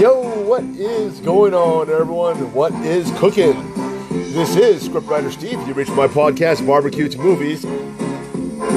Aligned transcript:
Yo, 0.00 0.44
what 0.44 0.62
is 0.62 1.18
going 1.18 1.52
on, 1.52 1.90
everyone? 1.90 2.52
What 2.52 2.72
is 2.86 3.10
cooking? 3.18 3.52
This 4.32 4.54
is 4.54 4.88
Scriptwriter 4.88 5.32
Steve. 5.32 5.58
You 5.66 5.74
reached 5.74 5.90
my 5.90 6.06
podcast, 6.06 6.64
Barbecue 6.64 7.08
to 7.08 7.18
Movies. 7.18 7.62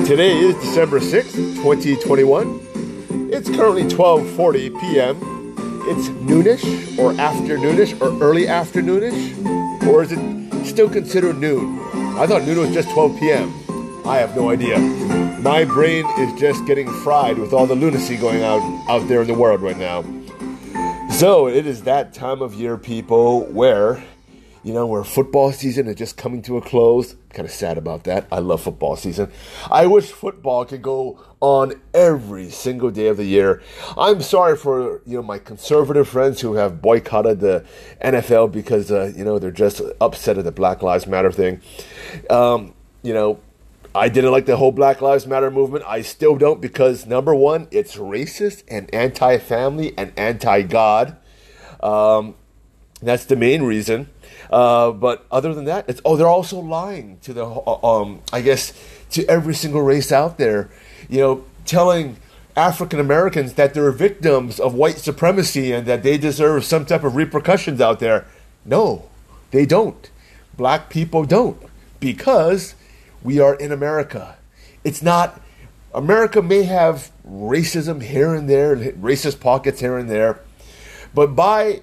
Today 0.07 0.35
is 0.35 0.55
December 0.55 0.99
6th, 0.99 1.35
2021. 1.61 3.29
It's 3.31 3.51
currently 3.51 3.83
12:40 3.83 4.81
p.m. 4.81 5.53
It's 5.87 6.09
noonish 6.25 6.97
or 6.97 7.13
afternoonish 7.13 8.01
or 8.01 8.19
early 8.19 8.47
afternoonish, 8.47 9.85
or 9.85 10.01
is 10.01 10.13
it 10.13 10.65
still 10.65 10.89
considered 10.89 11.37
noon? 11.37 11.77
I 12.17 12.25
thought 12.25 12.45
noon 12.47 12.57
was 12.57 12.73
just 12.73 12.89
12 12.89 13.19
p.m. 13.19 13.53
I 14.07 14.17
have 14.17 14.35
no 14.35 14.49
idea. 14.49 14.79
My 15.39 15.65
brain 15.65 16.03
is 16.17 16.33
just 16.39 16.65
getting 16.65 16.91
fried 17.03 17.37
with 17.37 17.53
all 17.53 17.67
the 17.67 17.75
lunacy 17.75 18.17
going 18.17 18.41
out 18.41 18.63
out 18.89 19.07
there 19.07 19.21
in 19.21 19.27
the 19.27 19.35
world 19.35 19.61
right 19.61 19.77
now. 19.77 20.03
So 21.21 21.47
it 21.47 21.67
is 21.67 21.83
that 21.83 22.15
time 22.15 22.41
of 22.41 22.55
year, 22.55 22.79
people, 22.79 23.45
where 23.45 24.03
you 24.63 24.73
know 24.73 24.87
where 24.87 25.03
football 25.03 25.51
season 25.51 25.85
is 25.85 25.95
just 25.95 26.17
coming 26.17 26.41
to 26.41 26.57
a 26.57 26.63
close. 26.63 27.15
Kind 27.29 27.47
of 27.47 27.51
sad 27.51 27.77
about 27.77 28.05
that. 28.05 28.25
I 28.31 28.39
love 28.39 28.61
football 28.61 28.95
season. 28.95 29.31
I 29.69 29.85
wish 29.85 30.09
football 30.11 30.65
could 30.65 30.81
go 30.81 31.23
on 31.39 31.79
every 31.93 32.49
single 32.49 32.89
day 32.89 33.05
of 33.05 33.17
the 33.17 33.25
year. 33.25 33.61
I'm 33.95 34.23
sorry 34.23 34.57
for 34.57 35.03
you 35.05 35.17
know 35.17 35.21
my 35.21 35.37
conservative 35.37 36.07
friends 36.07 36.41
who 36.41 36.55
have 36.55 36.81
boycotted 36.81 37.39
the 37.39 37.65
NFL 38.03 38.51
because 38.51 38.91
uh, 38.91 39.13
you 39.15 39.23
know 39.23 39.37
they're 39.37 39.51
just 39.51 39.79
upset 40.01 40.39
at 40.39 40.43
the 40.43 40.51
Black 40.51 40.81
Lives 40.81 41.05
Matter 41.05 41.31
thing. 41.31 41.61
Um, 42.31 42.73
you 43.03 43.13
know, 43.13 43.39
I 43.93 44.07
didn't 44.07 44.31
like 44.31 44.45
the 44.45 44.57
whole 44.57 44.71
Black 44.71 45.01
Lives 45.01 45.27
Matter 45.27 45.51
movement. 45.51 45.83
I 45.85 46.01
still 46.01 46.37
don't 46.37 46.61
because 46.61 47.05
number 47.05 47.35
one, 47.35 47.67
it's 47.71 47.97
racist 47.97 48.63
and 48.69 48.93
anti-family 48.93 49.93
and 49.97 50.13
anti-God. 50.15 51.17
Um, 51.81 52.35
that's 53.01 53.25
the 53.25 53.35
main 53.35 53.63
reason. 53.63 54.09
Uh, 54.49 54.91
but 54.91 55.25
other 55.31 55.53
than 55.53 55.65
that, 55.65 55.89
it's 55.89 56.01
oh, 56.05 56.15
they're 56.15 56.27
also 56.27 56.59
lying 56.59 57.17
to 57.23 57.33
the 57.33 57.45
uh, 57.45 57.79
um, 57.83 58.21
I 58.31 58.41
guess 58.41 58.73
to 59.11 59.25
every 59.27 59.53
single 59.53 59.81
race 59.81 60.11
out 60.11 60.37
there. 60.37 60.69
You 61.09 61.19
know, 61.19 61.45
telling 61.65 62.17
African 62.55 62.99
Americans 62.99 63.53
that 63.53 63.73
they're 63.73 63.91
victims 63.91 64.59
of 64.59 64.73
white 64.73 64.97
supremacy 64.97 65.71
and 65.71 65.85
that 65.87 66.03
they 66.03 66.17
deserve 66.17 66.65
some 66.65 66.85
type 66.85 67.03
of 67.03 67.15
repercussions 67.15 67.81
out 67.81 67.99
there. 67.99 68.25
No, 68.65 69.09
they 69.51 69.65
don't. 69.65 70.09
Black 70.55 70.89
people 70.89 71.23
don't 71.23 71.61
because 71.99 72.75
we 73.23 73.39
are 73.39 73.55
in 73.55 73.71
America. 73.71 74.37
It's 74.83 75.01
not, 75.01 75.41
America 75.93 76.41
may 76.41 76.63
have 76.63 77.11
racism 77.27 78.01
here 78.01 78.33
and 78.33 78.49
there, 78.49 78.75
racist 78.75 79.39
pockets 79.39 79.79
here 79.79 79.97
and 79.97 80.09
there, 80.09 80.39
but 81.13 81.35
by 81.35 81.81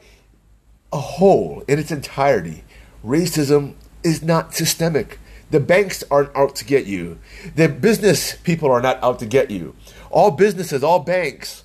a 0.92 0.98
whole, 0.98 1.62
in 1.69 1.78
its 1.78 1.91
entirety, 1.91 2.64
racism 3.05 3.75
is 4.03 4.22
not 4.22 4.55
systemic. 4.55 5.19
The 5.50 5.61
banks 5.61 6.05
aren't 6.11 6.34
out 6.36 6.56
to 6.56 6.64
get 6.64 6.86
you. 6.86 7.19
The 7.55 7.69
business 7.69 8.36
people 8.36 8.70
are 8.70 8.83
not 8.83 9.02
out 9.02 9.19
to 9.20 9.27
get 9.27 9.50
you. 9.50 9.75
All 10.11 10.30
businesses, 10.30 10.83
all 10.83 11.00
banks, 11.00 11.64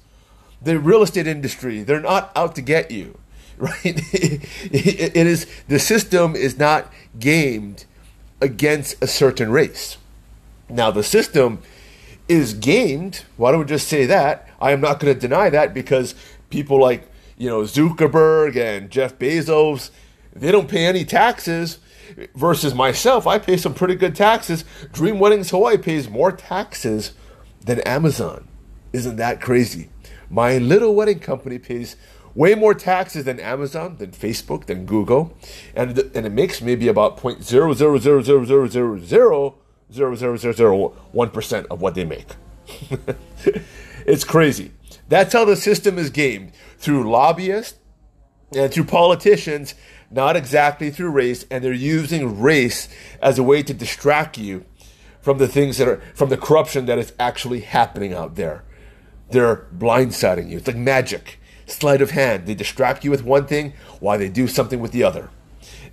the 0.61 0.79
real 0.79 1.01
estate 1.01 1.27
industry, 1.27 1.83
they're 1.83 1.99
not 1.99 2.31
out 2.35 2.55
to 2.55 2.61
get 2.61 2.91
you. 2.91 3.19
Right? 3.55 3.83
it 3.85 5.15
is 5.15 5.45
the 5.67 5.77
system 5.77 6.35
is 6.35 6.57
not 6.57 6.91
gamed 7.19 7.85
against 8.43 9.01
a 9.01 9.07
certain 9.07 9.49
race. 9.49 9.97
Now, 10.69 10.91
the 10.91 11.01
system 11.01 11.61
is 12.27 12.53
gamed. 12.53 13.23
Why 13.37 13.51
don't 13.51 13.61
we 13.61 13.65
just 13.65 13.87
say 13.87 14.05
that? 14.05 14.49
I 14.59 14.71
am 14.71 14.81
not 14.81 14.99
going 14.99 15.13
to 15.13 15.19
deny 15.19 15.49
that 15.49 15.73
because 15.73 16.13
people 16.49 16.79
like, 16.79 17.09
you 17.37 17.49
know, 17.49 17.61
Zuckerberg 17.61 18.57
and 18.57 18.91
Jeff 18.91 19.17
Bezos, 19.17 19.91
they 20.33 20.51
don't 20.51 20.67
pay 20.67 20.85
any 20.85 21.05
taxes. 21.05 21.79
Versus 22.35 22.75
myself, 22.75 23.25
I 23.25 23.39
pay 23.39 23.55
some 23.55 23.73
pretty 23.73 23.95
good 23.95 24.13
taxes. 24.13 24.65
Dream 24.91 25.19
Weddings 25.19 25.49
Hawaii 25.51 25.77
pays 25.77 26.09
more 26.09 26.33
taxes 26.33 27.13
than 27.61 27.79
Amazon. 27.81 28.47
Isn't 28.91 29.15
that 29.15 29.39
crazy? 29.39 29.89
My 30.29 30.57
little 30.57 30.93
wedding 30.95 31.19
company 31.19 31.59
pays 31.59 31.95
way 32.35 32.55
more 32.55 32.73
taxes 32.73 33.25
than 33.25 33.39
Amazon, 33.39 33.97
than 33.97 34.11
Facebook, 34.11 34.65
than 34.65 34.85
Google, 34.85 35.37
and 35.75 35.97
and 35.97 36.25
it 36.25 36.31
makes 36.31 36.61
maybe 36.61 36.87
about 36.87 37.17
point 37.17 37.43
zero 37.43 37.73
zero 37.73 37.97
zero 37.97 38.21
zero 38.21 38.45
zero 38.45 38.67
zero 38.67 38.99
zero 38.99 39.55
zero 39.91 40.15
zero 40.15 40.37
zero 40.37 40.53
zero 40.53 40.89
one 41.11 41.29
percent 41.29 41.67
of 41.69 41.81
what 41.81 41.95
they 41.95 42.05
make. 42.05 42.27
it's 44.05 44.23
crazy. 44.23 44.71
That's 45.09 45.33
how 45.33 45.45
the 45.45 45.55
system 45.55 45.97
is 45.97 46.09
gamed 46.09 46.53
through 46.77 47.09
lobbyists 47.09 47.77
and 48.55 48.71
through 48.71 48.85
politicians, 48.85 49.75
not 50.09 50.35
exactly 50.35 50.89
through 50.91 51.11
race, 51.11 51.45
and 51.51 51.63
they're 51.63 51.73
using 51.73 52.39
race 52.39 52.87
as 53.21 53.37
a 53.37 53.43
way 53.43 53.63
to 53.63 53.73
distract 53.73 54.37
you 54.37 54.65
from 55.21 55.37
the 55.37 55.47
things 55.47 55.77
that 55.77 55.87
are 55.87 56.01
from 56.13 56.29
the 56.29 56.37
corruption 56.37 56.85
that 56.85 56.97
is 56.97 57.13
actually 57.19 57.61
happening 57.61 58.13
out 58.13 58.35
there. 58.35 58.63
They're 59.29 59.67
blindsiding 59.75 60.49
you. 60.49 60.57
It's 60.57 60.67
like 60.67 60.75
magic 60.75 61.39
sleight 61.65 62.01
of 62.01 62.11
hand. 62.11 62.45
They 62.45 62.55
distract 62.55 63.03
you 63.03 63.11
with 63.11 63.23
one 63.23 63.45
thing 63.45 63.73
while 63.99 64.17
they 64.17 64.29
do 64.29 64.47
something 64.47 64.79
with 64.79 64.91
the 64.91 65.03
other. 65.03 65.29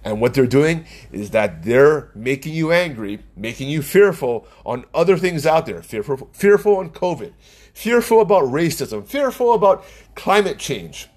And 0.02 0.20
what 0.20 0.32
they're 0.34 0.46
doing 0.46 0.86
is 1.12 1.30
that 1.30 1.62
they're 1.62 2.10
making 2.14 2.54
you 2.54 2.72
angry, 2.72 3.20
making 3.36 3.68
you 3.68 3.82
fearful 3.82 4.46
on 4.64 4.86
other 4.94 5.16
things 5.16 5.44
out 5.44 5.66
there. 5.66 5.82
Fearful, 5.82 6.30
fearful 6.32 6.76
on 6.76 6.90
COVID, 6.90 7.32
fearful 7.74 8.20
about 8.20 8.44
racism, 8.44 9.06
fearful 9.06 9.52
about 9.52 9.84
climate 10.14 10.58
change, 10.58 11.08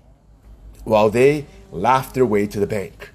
while 0.84 1.09
they 1.09 1.46
laugh 1.72 2.13
their 2.13 2.25
way 2.25 2.46
to 2.46 2.59
the 2.59 2.68
bank. 2.68 3.12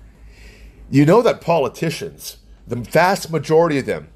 You 0.91 1.04
know 1.04 1.21
that 1.21 1.43
politicians, 1.43 2.38
the 2.66 2.77
vast 2.77 3.31
majority 3.31 3.78
of 3.78 3.84
them, 3.84 4.09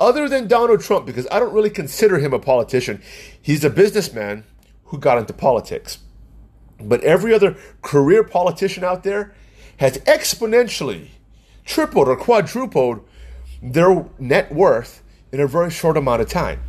other 0.00 0.28
than 0.28 0.48
Donald 0.48 0.80
Trump, 0.80 1.06
because 1.06 1.26
I 1.30 1.38
don't 1.38 1.54
really 1.54 1.70
consider 1.70 2.18
him 2.18 2.34
a 2.34 2.38
politician, 2.40 3.00
he's 3.40 3.64
a 3.64 3.70
businessman 3.70 4.44
who 4.86 4.98
got 4.98 5.18
into 5.18 5.32
politics. 5.32 5.98
But 6.80 7.02
every 7.02 7.32
other 7.32 7.56
career 7.82 8.22
politician 8.22 8.84
out 8.84 9.02
there 9.02 9.34
has 9.78 9.98
exponentially 9.98 11.08
tripled 11.64 12.08
or 12.08 12.16
quadrupled 12.16 13.06
their 13.62 14.06
net 14.18 14.52
worth 14.52 15.02
in 15.32 15.40
a 15.40 15.46
very 15.46 15.70
short 15.70 15.96
amount 15.96 16.22
of 16.22 16.28
time. 16.28 16.60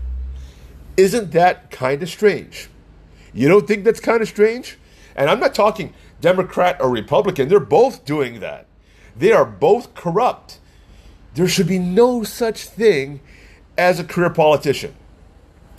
Isn't 0.95 1.31
that 1.31 1.69
kind 1.69 2.01
of 2.01 2.09
strange? 2.09 2.69
You 3.33 3.47
don't 3.47 3.67
think 3.67 3.83
that's 3.83 3.99
kind 3.99 4.21
of 4.21 4.27
strange? 4.27 4.77
And 5.15 5.29
I'm 5.29 5.39
not 5.39 5.53
talking 5.53 5.93
Democrat 6.21 6.77
or 6.79 6.89
Republican, 6.89 7.49
they're 7.49 7.59
both 7.59 8.05
doing 8.05 8.39
that. 8.39 8.65
They 9.15 9.31
are 9.31 9.45
both 9.45 9.93
corrupt. 9.93 10.59
There 11.35 11.47
should 11.47 11.67
be 11.67 11.79
no 11.79 12.23
such 12.23 12.63
thing 12.63 13.19
as 13.77 13.99
a 13.99 14.03
career 14.03 14.29
politician. 14.29 14.95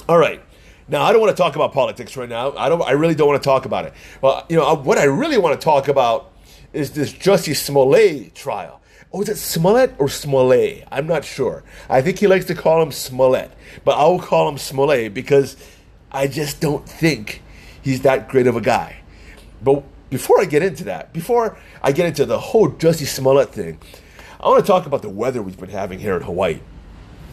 All 0.08 0.18
right. 0.18 0.42
Now, 0.88 1.02
I 1.02 1.12
don't 1.12 1.20
want 1.20 1.36
to 1.36 1.40
talk 1.40 1.54
about 1.54 1.72
politics 1.72 2.16
right 2.16 2.28
now. 2.28 2.56
I 2.56 2.68
don't. 2.68 2.82
I 2.82 2.92
really 2.92 3.14
don't 3.14 3.28
want 3.28 3.42
to 3.42 3.46
talk 3.46 3.66
about 3.66 3.84
it. 3.84 3.92
Well, 4.22 4.46
you 4.48 4.56
know, 4.56 4.66
uh, 4.66 4.74
what 4.74 4.96
I 4.96 5.04
really 5.04 5.36
want 5.36 5.58
to 5.60 5.62
talk 5.62 5.88
about 5.88 6.32
is 6.72 6.92
this 6.92 7.12
Jussie 7.12 7.54
Smollett 7.54 8.34
trial. 8.34 8.80
Oh, 9.12 9.22
is 9.22 9.28
it 9.28 9.36
Smollett 9.36 9.94
or 9.98 10.08
Smollett? 10.08 10.86
I'm 10.90 11.06
not 11.06 11.24
sure. 11.24 11.62
I 11.88 12.02
think 12.02 12.18
he 12.18 12.26
likes 12.26 12.44
to 12.46 12.54
call 12.54 12.82
him 12.82 12.92
Smollett, 12.92 13.50
but 13.84 13.92
I 13.92 14.04
will 14.04 14.18
call 14.18 14.48
him 14.48 14.58
Smollett 14.58 15.14
because 15.14 15.56
I 16.12 16.26
just 16.26 16.60
don't 16.60 16.86
think 16.88 17.42
he's 17.82 18.02
that 18.02 18.28
great 18.28 18.46
of 18.46 18.56
a 18.56 18.60
guy. 18.60 19.00
But 19.62 19.82
before 20.10 20.40
I 20.40 20.44
get 20.44 20.62
into 20.62 20.84
that, 20.84 21.12
before 21.12 21.58
I 21.82 21.92
get 21.92 22.06
into 22.06 22.26
the 22.26 22.38
whole 22.38 22.70
Jussie 22.70 23.06
Smollett 23.06 23.50
thing, 23.50 23.78
I 24.40 24.48
want 24.48 24.64
to 24.64 24.66
talk 24.66 24.86
about 24.86 25.02
the 25.02 25.08
weather 25.08 25.42
we've 25.42 25.58
been 25.58 25.70
having 25.70 25.98
here 25.98 26.16
in 26.16 26.22
Hawaii. 26.22 26.60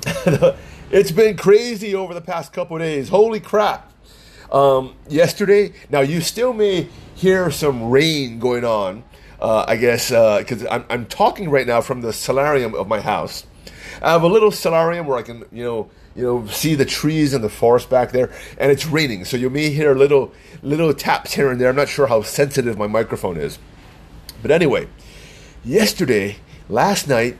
It's 0.91 1.11
been 1.11 1.35
crazy 1.35 1.95
over 1.95 2.13
the 2.13 2.21
past 2.21 2.53
couple 2.53 2.77
days. 2.77 3.09
Holy 3.09 3.39
crap. 3.39 3.91
Um, 4.51 4.95
yesterday, 5.09 5.73
now 5.89 6.01
you 6.01 6.21
still 6.21 6.53
may 6.53 6.89
hear 7.15 7.49
some 7.49 7.89
rain 7.89 8.37
going 8.37 8.63
on, 8.63 9.03
uh, 9.41 9.65
I 9.67 9.77
guess, 9.77 10.09
because 10.09 10.63
uh, 10.63 10.69
I'm, 10.69 10.85
I'm 10.91 11.05
talking 11.07 11.49
right 11.49 11.65
now 11.65 11.81
from 11.81 12.01
the 12.01 12.13
solarium 12.13 12.75
of 12.75 12.87
my 12.87 13.01
house. 13.01 13.47
I 13.99 14.11
have 14.11 14.21
a 14.21 14.27
little 14.27 14.51
solarium 14.51 15.07
where 15.07 15.17
I 15.17 15.23
can, 15.23 15.43
you 15.51 15.63
know, 15.63 15.89
you 16.15 16.23
know, 16.23 16.47
see 16.47 16.75
the 16.75 16.85
trees 16.85 17.33
and 17.33 17.43
the 17.43 17.49
forest 17.49 17.89
back 17.89 18.11
there, 18.11 18.31
and 18.59 18.71
it's 18.71 18.85
raining. 18.85 19.25
So 19.25 19.37
you 19.37 19.49
may 19.49 19.71
hear 19.71 19.95
little 19.95 20.31
little 20.61 20.93
taps 20.93 21.33
here 21.33 21.49
and 21.49 21.59
there. 21.59 21.69
I'm 21.69 21.75
not 21.75 21.89
sure 21.89 22.07
how 22.07 22.21
sensitive 22.21 22.77
my 22.77 22.87
microphone 22.87 23.37
is, 23.37 23.57
but 24.41 24.51
anyway, 24.51 24.87
yesterday, 25.63 26.37
last 26.69 27.07
night, 27.07 27.37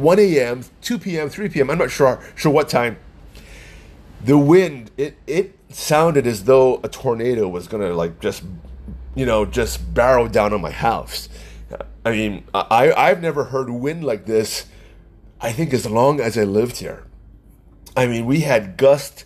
1 0.00 0.18
a.m., 0.18 0.64
2 0.82 0.98
p.m., 0.98 1.28
3 1.28 1.48
p.m. 1.48 1.70
I'm 1.70 1.78
not 1.78 1.90
sure 1.90 2.22
sure 2.34 2.52
what 2.52 2.68
time. 2.68 2.98
The 4.22 4.38
wind 4.38 4.90
it 4.96 5.16
it 5.26 5.58
sounded 5.70 6.26
as 6.26 6.44
though 6.44 6.80
a 6.82 6.88
tornado 6.88 7.48
was 7.48 7.68
gonna 7.68 7.92
like 7.92 8.20
just 8.20 8.42
you 9.14 9.26
know 9.26 9.44
just 9.44 9.94
barrel 9.94 10.28
down 10.28 10.52
on 10.52 10.60
my 10.60 10.70
house. 10.70 11.28
I 12.04 12.10
mean, 12.12 12.44
I 12.54 12.92
I've 12.92 13.22
never 13.22 13.44
heard 13.44 13.70
wind 13.70 14.04
like 14.04 14.26
this. 14.26 14.66
I 15.40 15.52
think 15.52 15.72
as 15.74 15.86
long 15.86 16.20
as 16.20 16.38
I 16.38 16.44
lived 16.44 16.78
here. 16.78 17.04
I 17.96 18.06
mean, 18.06 18.26
we 18.26 18.40
had 18.40 18.76
gust 18.76 19.24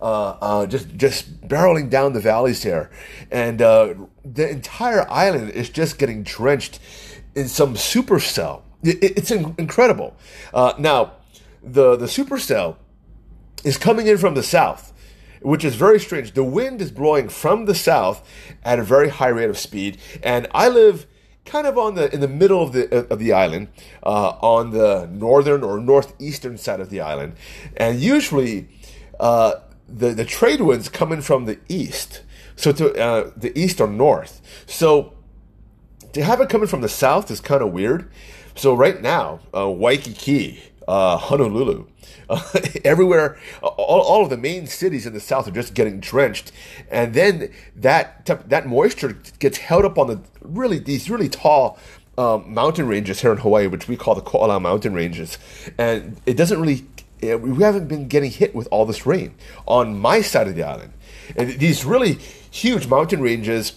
uh, 0.00 0.36
uh, 0.40 0.66
just 0.66 0.96
just 0.96 1.40
barreling 1.46 1.90
down 1.90 2.12
the 2.12 2.20
valleys 2.20 2.62
here, 2.62 2.90
and 3.30 3.60
uh, 3.60 3.94
the 4.24 4.48
entire 4.48 5.10
island 5.10 5.50
is 5.50 5.70
just 5.70 5.98
getting 5.98 6.22
drenched 6.22 6.78
in 7.34 7.48
some 7.48 7.74
supercell. 7.74 8.62
It, 8.82 9.18
it's 9.18 9.30
incredible. 9.30 10.16
Uh, 10.54 10.74
now, 10.78 11.12
the 11.62 11.96
the 11.96 12.06
supercell 12.06 12.76
is 13.64 13.76
coming 13.76 14.06
in 14.06 14.18
from 14.18 14.34
the 14.34 14.42
south, 14.42 14.92
which 15.42 15.64
is 15.64 15.74
very 15.74 15.98
strange. 15.98 16.32
The 16.32 16.44
wind 16.44 16.80
is 16.80 16.90
blowing 16.90 17.28
from 17.28 17.66
the 17.66 17.74
south 17.74 18.26
at 18.64 18.78
a 18.78 18.82
very 18.82 19.08
high 19.08 19.28
rate 19.28 19.50
of 19.50 19.58
speed, 19.58 19.98
and 20.22 20.46
I 20.52 20.68
live 20.68 21.06
kind 21.44 21.66
of 21.66 21.78
on 21.78 21.94
the 21.94 22.12
in 22.14 22.20
the 22.20 22.28
middle 22.28 22.62
of 22.62 22.72
the 22.72 23.06
of 23.12 23.18
the 23.18 23.32
island, 23.32 23.68
uh, 24.02 24.36
on 24.40 24.70
the 24.70 25.08
northern 25.10 25.64
or 25.64 25.80
northeastern 25.80 26.58
side 26.58 26.80
of 26.80 26.90
the 26.90 27.00
island, 27.00 27.34
and 27.76 28.00
usually 28.00 28.68
uh, 29.18 29.54
the 29.88 30.10
the 30.10 30.24
trade 30.24 30.60
winds 30.60 30.88
coming 30.88 31.20
from 31.20 31.46
the 31.46 31.58
east, 31.68 32.22
so 32.54 32.70
to 32.72 32.94
uh, 32.94 33.30
the 33.36 33.58
east 33.58 33.80
or 33.80 33.88
north. 33.88 34.40
So 34.66 35.14
to 36.12 36.22
have 36.22 36.40
it 36.40 36.48
coming 36.48 36.68
from 36.68 36.80
the 36.80 36.88
south 36.88 37.30
is 37.30 37.40
kind 37.40 37.62
of 37.62 37.72
weird. 37.72 38.10
So 38.58 38.74
right 38.74 39.00
now, 39.00 39.38
uh, 39.54 39.70
Waikiki, 39.70 40.60
uh, 40.88 41.16
Honolulu, 41.16 41.86
uh, 42.28 42.42
everywhere, 42.84 43.38
all, 43.62 44.00
all 44.00 44.24
of 44.24 44.30
the 44.30 44.36
main 44.36 44.66
cities 44.66 45.06
in 45.06 45.12
the 45.12 45.20
south 45.20 45.46
are 45.46 45.52
just 45.52 45.74
getting 45.74 46.00
drenched, 46.00 46.50
and 46.90 47.14
then 47.14 47.52
that 47.76 48.26
that 48.26 48.66
moisture 48.66 49.16
gets 49.38 49.58
held 49.58 49.84
up 49.84 49.96
on 49.96 50.08
the 50.08 50.20
really 50.42 50.80
these 50.80 51.08
really 51.08 51.28
tall 51.28 51.78
um, 52.18 52.52
mountain 52.52 52.88
ranges 52.88 53.20
here 53.20 53.30
in 53.30 53.38
Hawaii, 53.38 53.68
which 53.68 53.86
we 53.86 53.96
call 53.96 54.16
the 54.16 54.22
Ko'olau 54.22 54.60
Mountain 54.60 54.92
Ranges, 54.92 55.38
and 55.78 56.20
it 56.26 56.36
doesn't 56.36 56.60
really. 56.60 56.84
We 57.22 57.62
haven't 57.62 57.86
been 57.86 58.08
getting 58.08 58.30
hit 58.30 58.54
with 58.54 58.68
all 58.70 58.86
this 58.86 59.04
rain 59.04 59.34
on 59.66 59.98
my 59.98 60.20
side 60.20 60.48
of 60.48 60.56
the 60.56 60.64
island, 60.64 60.92
and 61.36 61.60
these 61.60 61.84
really 61.84 62.14
huge 62.50 62.88
mountain 62.88 63.20
ranges 63.20 63.74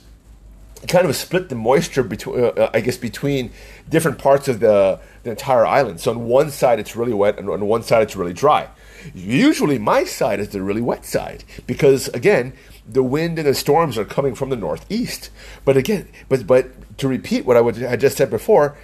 kind 0.88 1.06
of 1.08 1.16
split 1.16 1.50
the 1.50 1.56
moisture 1.56 2.04
between, 2.04 2.46
uh, 2.46 2.70
I 2.74 2.82
guess, 2.82 2.98
between 2.98 3.52
different 3.90 4.18
parts 4.18 4.48
of 4.48 4.60
the, 4.60 5.00
the 5.24 5.32
entire 5.32 5.66
island. 5.66 6.00
So 6.00 6.12
on 6.12 6.26
one 6.26 6.50
side 6.50 6.80
it's 6.80 6.96
really 6.96 7.14
wet, 7.14 7.38
and 7.38 7.50
on 7.50 7.66
one 7.66 7.84
side 7.84 8.04
it's 8.04 8.16
really 8.16 8.34
dry. 8.34 8.70
Usually 9.14 9.80
my 9.80 10.04
side 10.04 10.40
is 10.40 10.50
the 10.50 10.62
really 10.62 10.82
wet 10.82 11.06
side 11.06 11.44
because 11.66 12.08
again, 12.10 12.54
the 12.88 13.04
wind 13.04 13.38
and 13.40 13.48
the 13.48 13.54
storms 13.54 13.98
are 13.98 14.06
coming 14.06 14.36
from 14.36 14.50
the 14.50 14.56
northeast. 14.56 15.30
But 15.66 15.78
again, 15.78 16.08
but 16.30 16.46
but 16.46 16.98
to 16.98 17.08
repeat 17.08 17.46
what 17.46 17.58
I, 17.58 17.62
would, 17.62 17.84
I 17.84 17.96
just 17.96 18.18
said 18.18 18.30
before, 18.30 18.78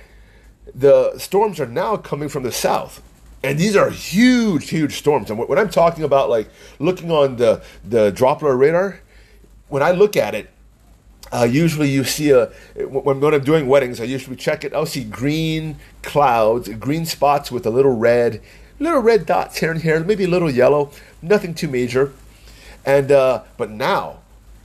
the 0.74 1.18
storms 1.18 1.60
are 1.60 1.68
now 1.68 1.98
coming 1.98 2.30
from 2.30 2.44
the 2.44 2.52
south. 2.52 3.02
And 3.44 3.60
these 3.60 3.76
are 3.76 3.90
huge, 3.90 4.70
huge 4.70 4.98
storms. 4.98 5.30
And 5.30 5.38
when 5.40 5.60
I'm 5.60 5.70
talking 5.70 6.04
about 6.04 6.30
like 6.30 6.50
looking 6.80 7.12
on 7.12 7.38
the, 7.38 7.64
the 7.84 8.12
Doppler 8.12 8.58
radar, 8.58 9.00
when 9.70 9.84
I 9.84 9.92
look 9.92 10.18
at 10.18 10.34
it, 10.34 10.50
uh, 11.32 11.48
usually 11.50 11.90
you 11.90 12.04
see 12.04 12.32
a 12.32 12.48
when, 12.76 13.20
when 13.20 13.34
I'm 13.34 13.44
doing 13.44 13.68
weddings, 13.68 14.00
I 14.00 14.06
usually 14.06 14.36
check 14.36 14.64
it. 14.64 14.74
I'll 14.74 14.86
see 14.86 15.04
green 15.04 15.78
clouds, 16.02 16.70
green 16.70 17.06
spots 17.06 17.52
with 17.52 17.66
a 17.66 17.70
little 17.70 17.96
red, 17.96 18.42
little 18.80 19.02
red 19.02 19.26
dots 19.26 19.58
here 19.58 19.72
and 19.72 19.82
here, 19.82 20.04
maybe 20.04 20.24
a 20.24 20.30
little 20.30 20.50
yellow, 20.50 20.92
nothing 21.22 21.54
too 21.54 21.68
major. 21.68 22.14
And 22.86 23.12
uh, 23.12 23.44
but 23.58 23.70
now, 23.70 24.20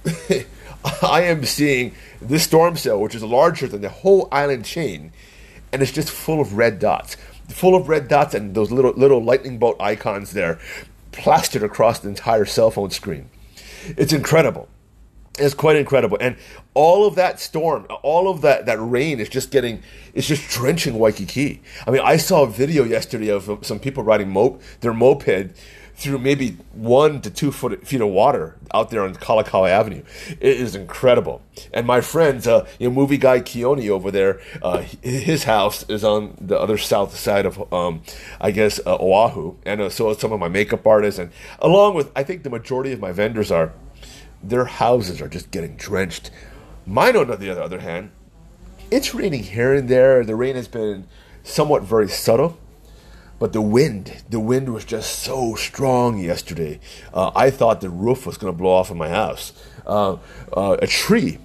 I 1.02 1.22
am 1.22 1.44
seeing 1.44 1.94
this 2.20 2.44
storm 2.44 2.76
cell, 2.76 3.00
which 3.00 3.14
is 3.14 3.22
larger 3.24 3.66
than 3.66 3.82
the 3.82 3.88
whole 3.88 4.28
island 4.30 4.64
chain, 4.64 5.12
and 5.72 5.82
it's 5.82 5.92
just 5.92 6.10
full 6.10 6.40
of 6.40 6.54
red 6.54 6.78
dots, 6.78 7.16
full 7.48 7.74
of 7.74 7.88
red 7.88 8.06
dots, 8.06 8.34
and 8.34 8.54
those 8.54 8.70
little 8.70 8.92
little 8.92 9.22
lightning 9.22 9.58
bolt 9.58 9.80
icons 9.80 10.32
there, 10.32 10.60
plastered 11.10 11.64
across 11.64 11.98
the 11.98 12.08
entire 12.08 12.44
cell 12.44 12.70
phone 12.70 12.90
screen. 12.90 13.28
It's 13.96 14.12
incredible. 14.12 14.68
It's 15.38 15.54
quite 15.54 15.76
incredible. 15.76 16.18
And 16.20 16.36
all 16.74 17.06
of 17.06 17.14
that 17.14 17.40
storm, 17.40 17.86
all 18.02 18.28
of 18.28 18.42
that, 18.42 18.66
that 18.66 18.78
rain 18.78 19.18
is 19.18 19.28
just 19.28 19.50
getting, 19.50 19.82
it's 20.12 20.26
just 20.26 20.48
drenching 20.50 20.98
Waikiki. 20.98 21.62
I 21.86 21.90
mean, 21.90 22.02
I 22.04 22.18
saw 22.18 22.42
a 22.42 22.46
video 22.46 22.84
yesterday 22.84 23.30
of 23.30 23.58
some 23.62 23.78
people 23.78 24.02
riding 24.02 24.28
mo- 24.30 24.58
their 24.80 24.92
moped 24.92 25.54
through 25.94 26.18
maybe 26.18 26.56
one 26.72 27.20
to 27.20 27.30
two 27.30 27.52
foot, 27.52 27.86
feet 27.86 28.00
of 28.00 28.08
water 28.08 28.56
out 28.74 28.90
there 28.90 29.04
on 29.04 29.14
Kalakaua 29.14 29.70
Avenue. 29.70 30.02
It 30.28 30.60
is 30.60 30.74
incredible. 30.74 31.42
And 31.72 31.86
my 31.86 32.00
friends, 32.00 32.46
uh, 32.46 32.66
you 32.78 32.88
know, 32.88 32.94
movie 32.94 33.18
guy 33.18 33.40
Keone 33.40 33.88
over 33.88 34.10
there, 34.10 34.40
uh, 34.62 34.78
his 35.02 35.44
house 35.44 35.84
is 35.88 36.02
on 36.02 36.36
the 36.40 36.58
other 36.58 36.76
south 36.76 37.16
side 37.16 37.46
of, 37.46 37.72
um, 37.72 38.02
I 38.40 38.50
guess, 38.50 38.80
uh, 38.84 38.96
Oahu. 38.96 39.56
And 39.64 39.80
uh, 39.80 39.90
so 39.90 40.12
some 40.14 40.32
of 40.32 40.40
my 40.40 40.48
makeup 40.48 40.86
artists, 40.86 41.18
and 41.18 41.30
along 41.58 41.94
with, 41.94 42.10
I 42.16 42.22
think 42.22 42.42
the 42.42 42.50
majority 42.50 42.92
of 42.92 43.00
my 43.00 43.12
vendors 43.12 43.50
are 43.50 43.72
their 44.42 44.64
houses 44.64 45.20
are 45.20 45.28
just 45.28 45.50
getting 45.50 45.76
drenched. 45.76 46.30
Mine, 46.86 47.16
on 47.16 47.28
the 47.38 47.62
other 47.62 47.80
hand, 47.80 48.10
it's 48.90 49.14
raining 49.14 49.44
here 49.44 49.74
and 49.74 49.88
there. 49.88 50.24
The 50.24 50.34
rain 50.34 50.56
has 50.56 50.68
been 50.68 51.06
somewhat 51.42 51.82
very 51.82 52.08
subtle, 52.08 52.58
but 53.38 53.52
the 53.52 53.62
wind, 53.62 54.22
the 54.28 54.40
wind 54.40 54.72
was 54.72 54.84
just 54.84 55.20
so 55.20 55.54
strong 55.54 56.18
yesterday. 56.18 56.80
Uh, 57.14 57.30
I 57.34 57.50
thought 57.50 57.80
the 57.80 57.90
roof 57.90 58.26
was 58.26 58.36
going 58.36 58.52
to 58.52 58.56
blow 58.56 58.72
off 58.72 58.90
of 58.90 58.96
my 58.96 59.08
house. 59.08 59.52
Uh, 59.86 60.16
uh, 60.52 60.76
a 60.82 60.86
tree, 60.86 61.38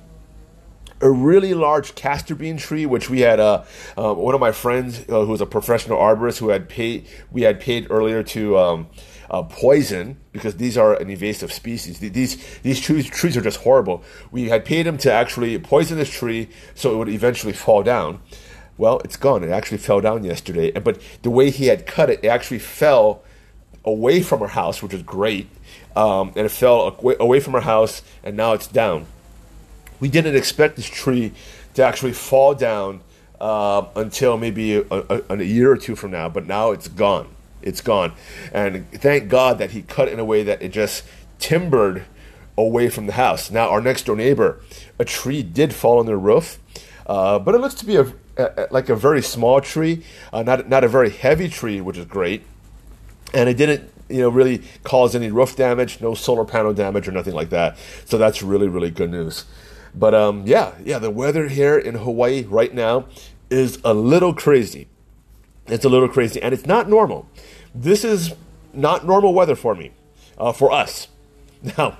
a 1.01 1.09
really 1.09 1.53
large 1.53 1.95
castor 1.95 2.35
bean 2.35 2.57
tree, 2.57 2.85
which 2.85 3.09
we 3.09 3.21
had 3.21 3.39
uh, 3.39 3.63
uh, 3.97 4.13
one 4.13 4.33
of 4.33 4.41
my 4.41 4.51
friends 4.51 5.05
uh, 5.07 5.21
who 5.23 5.27
was 5.27 5.41
a 5.41 5.45
professional 5.45 5.97
arborist 5.97 6.39
who 6.39 6.49
had 6.49 6.67
paid, 6.67 7.07
we 7.31 7.43
had 7.43 7.59
paid 7.59 7.87
earlier 7.89 8.23
to. 8.23 8.57
Um, 8.57 8.87
uh, 9.29 9.43
poison 9.43 10.17
because 10.31 10.55
these 10.55 10.77
are 10.77 10.95
an 10.95 11.09
invasive 11.09 11.51
species. 11.51 11.99
These 11.99 12.59
these 12.61 12.79
trees, 12.79 13.09
trees 13.09 13.35
are 13.37 13.41
just 13.41 13.61
horrible. 13.61 14.03
We 14.31 14.49
had 14.49 14.65
paid 14.65 14.87
him 14.87 14.97
to 14.99 15.11
actually 15.11 15.57
poison 15.59 15.97
this 15.97 16.09
tree 16.09 16.49
so 16.75 16.93
it 16.93 16.97
would 16.97 17.09
eventually 17.09 17.53
fall 17.53 17.83
down. 17.83 18.21
Well, 18.77 18.99
it's 19.03 19.17
gone. 19.17 19.43
It 19.43 19.49
actually 19.49 19.79
fell 19.79 20.01
down 20.01 20.23
yesterday. 20.23 20.71
But 20.71 21.01
the 21.23 21.31
way 21.31 21.49
he 21.49 21.65
had 21.65 21.87
cut 21.87 22.09
it, 22.09 22.19
it 22.23 22.27
actually 22.27 22.59
fell 22.59 23.23
away 23.83 24.21
from 24.21 24.41
our 24.41 24.49
house, 24.49 24.83
which 24.83 24.93
is 24.93 25.01
great. 25.01 25.49
Um, 25.95 26.29
and 26.35 26.45
it 26.45 26.49
fell 26.49 26.95
away 27.19 27.39
from 27.39 27.55
our 27.55 27.61
house, 27.61 28.03
and 28.23 28.37
now 28.37 28.53
it's 28.53 28.67
down. 28.67 29.07
We 29.99 30.09
didn't 30.09 30.35
expect 30.35 30.75
this 30.75 30.85
tree 30.85 31.33
to 31.73 31.83
actually 31.83 32.13
fall 32.13 32.53
down 32.53 33.01
uh, 33.41 33.85
until 33.95 34.37
maybe 34.37 34.75
a, 34.75 34.85
a, 34.91 35.21
a 35.29 35.43
year 35.43 35.71
or 35.71 35.77
two 35.77 35.95
from 35.95 36.11
now, 36.11 36.29
but 36.29 36.45
now 36.45 36.71
it's 36.71 36.87
gone. 36.87 37.27
It's 37.61 37.81
gone. 37.81 38.13
And 38.53 38.91
thank 38.91 39.29
God 39.29 39.57
that 39.57 39.71
he 39.71 39.81
cut 39.81 40.07
in 40.07 40.19
a 40.19 40.25
way 40.25 40.43
that 40.43 40.61
it 40.61 40.69
just 40.69 41.03
timbered 41.39 42.05
away 42.57 42.89
from 42.89 43.05
the 43.05 43.13
house. 43.13 43.51
Now, 43.51 43.69
our 43.69 43.81
next 43.81 44.05
door 44.05 44.15
neighbor, 44.15 44.61
a 44.97 45.05
tree 45.05 45.43
did 45.43 45.73
fall 45.73 45.99
on 45.99 46.05
their 46.05 46.17
roof, 46.17 46.59
uh, 47.05 47.39
but 47.39 47.55
it 47.55 47.59
looks 47.59 47.75
to 47.75 47.85
be 47.85 47.95
a, 47.95 48.13
a, 48.37 48.67
like 48.71 48.89
a 48.89 48.95
very 48.95 49.21
small 49.21 49.61
tree, 49.61 50.03
uh, 50.33 50.43
not 50.43 50.67
not 50.67 50.83
a 50.83 50.87
very 50.87 51.09
heavy 51.09 51.49
tree, 51.49 51.81
which 51.81 51.97
is 51.97 52.05
great. 52.05 52.43
And 53.33 53.49
it 53.49 53.57
didn't, 53.57 53.91
you 54.09 54.21
know, 54.21 54.29
really 54.29 54.63
cause 54.83 55.15
any 55.15 55.29
roof 55.29 55.55
damage, 55.55 56.01
no 56.01 56.13
solar 56.13 56.45
panel 56.45 56.73
damage 56.73 57.07
or 57.07 57.11
nothing 57.11 57.33
like 57.33 57.49
that. 57.49 57.77
So 58.05 58.17
that's 58.17 58.41
really 58.41 58.67
really 58.67 58.91
good 58.91 59.11
news. 59.11 59.45
But 59.93 60.13
um, 60.13 60.43
yeah, 60.45 60.73
yeah, 60.83 60.99
the 60.99 61.09
weather 61.09 61.47
here 61.47 61.77
in 61.77 61.95
Hawaii 61.95 62.43
right 62.43 62.73
now 62.73 63.05
is 63.49 63.79
a 63.83 63.93
little 63.93 64.33
crazy. 64.33 64.87
It's 65.67 65.83
a 65.83 65.89
little 65.89 66.07
crazy, 66.07 66.41
and 66.41 66.53
it's 66.53 66.65
not 66.65 66.89
normal. 66.89 67.27
This 67.75 68.05
is 68.05 68.33
not 68.73 69.05
normal 69.05 69.33
weather 69.33 69.55
for 69.55 69.75
me, 69.75 69.91
uh, 70.37 70.51
for 70.51 70.71
us. 70.71 71.07
Now, 71.75 71.97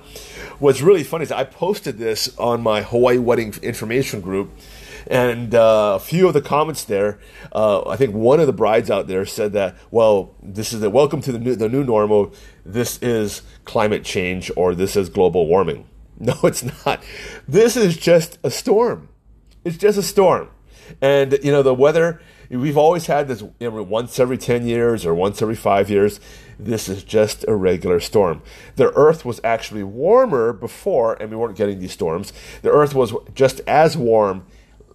what's 0.60 0.80
really 0.80 1.02
funny 1.02 1.24
is 1.24 1.32
I 1.32 1.42
posted 1.42 1.98
this 1.98 2.38
on 2.38 2.62
my 2.62 2.82
Hawaii 2.82 3.18
wedding 3.18 3.52
information 3.60 4.20
group, 4.20 4.52
and 5.08 5.52
uh, 5.52 5.94
a 5.96 5.98
few 5.98 6.28
of 6.28 6.34
the 6.34 6.40
comments 6.40 6.84
there, 6.84 7.18
uh, 7.52 7.86
I 7.88 7.96
think 7.96 8.14
one 8.14 8.38
of 8.38 8.46
the 8.46 8.52
brides 8.52 8.88
out 8.88 9.08
there 9.08 9.26
said 9.26 9.52
that, 9.54 9.74
well, 9.90 10.34
this 10.40 10.72
is 10.72 10.80
a 10.82 10.88
welcome 10.88 11.20
to 11.22 11.32
the 11.32 11.40
new, 11.40 11.56
the 11.56 11.68
new 11.68 11.82
normal. 11.82 12.32
This 12.64 13.02
is 13.02 13.42
climate 13.64 14.04
change 14.04 14.48
or 14.56 14.76
this 14.76 14.94
is 14.94 15.08
global 15.08 15.46
warming. 15.46 15.86
No, 16.20 16.34
it's 16.42 16.64
not. 16.84 17.00
This 17.46 17.76
is 17.76 17.96
just 17.96 18.40
a 18.42 18.50
storm. 18.50 19.08
It's 19.64 19.76
just 19.76 19.96
a 19.96 20.02
storm. 20.02 20.50
And, 21.00 21.38
you 21.44 21.52
know, 21.52 21.62
the 21.62 21.74
weather 21.74 22.20
We've 22.50 22.78
always 22.78 23.06
had 23.06 23.28
this 23.28 23.42
once 23.60 24.18
every 24.18 24.38
10 24.38 24.66
years 24.66 25.04
or 25.04 25.14
once 25.14 25.42
every 25.42 25.54
five 25.54 25.90
years. 25.90 26.18
This 26.58 26.88
is 26.88 27.04
just 27.04 27.44
a 27.46 27.54
regular 27.54 28.00
storm. 28.00 28.42
The 28.76 28.90
Earth 28.94 29.24
was 29.24 29.40
actually 29.44 29.82
warmer 29.82 30.54
before, 30.54 31.14
and 31.20 31.30
we 31.30 31.36
weren't 31.36 31.58
getting 31.58 31.78
these 31.78 31.92
storms. 31.92 32.32
The 32.62 32.70
Earth 32.70 32.94
was 32.94 33.14
just 33.34 33.60
as 33.66 33.96
warm 33.96 34.46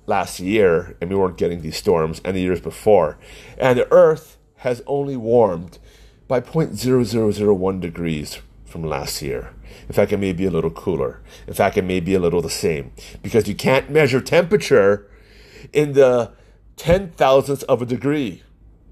last 0.07 0.39
year, 0.39 0.97
and 0.99 1.09
we 1.09 1.15
weren't 1.15 1.37
getting 1.37 1.61
these 1.61 1.77
storms, 1.77 2.21
and 2.25 2.35
the 2.35 2.41
years 2.41 2.59
before. 2.59 3.19
And 3.57 3.77
the 3.77 3.91
Earth 3.91 4.37
has 4.57 4.81
only 4.87 5.15
warmed 5.15 5.77
by 6.27 6.41
0.0001 6.41 7.79
degrees 7.79 8.39
from 8.65 8.83
last 8.83 9.21
year. 9.21 9.53
In 9.87 9.93
fact, 9.93 10.11
it 10.11 10.17
may 10.17 10.33
be 10.33 10.45
a 10.45 10.51
little 10.51 10.71
cooler. 10.71 11.21
In 11.45 11.53
fact, 11.53 11.77
it 11.77 11.83
may 11.83 11.99
be 11.99 12.15
a 12.15 12.19
little 12.19 12.41
the 12.41 12.49
same 12.49 12.91
because 13.21 13.47
you 13.47 13.53
can't 13.53 13.91
measure 13.91 14.19
temperature 14.19 15.07
in 15.71 15.93
the 15.93 16.31
ten 16.75 17.11
thousandths 17.11 17.63
of 17.63 17.81
a 17.81 17.85
degree. 17.85 18.43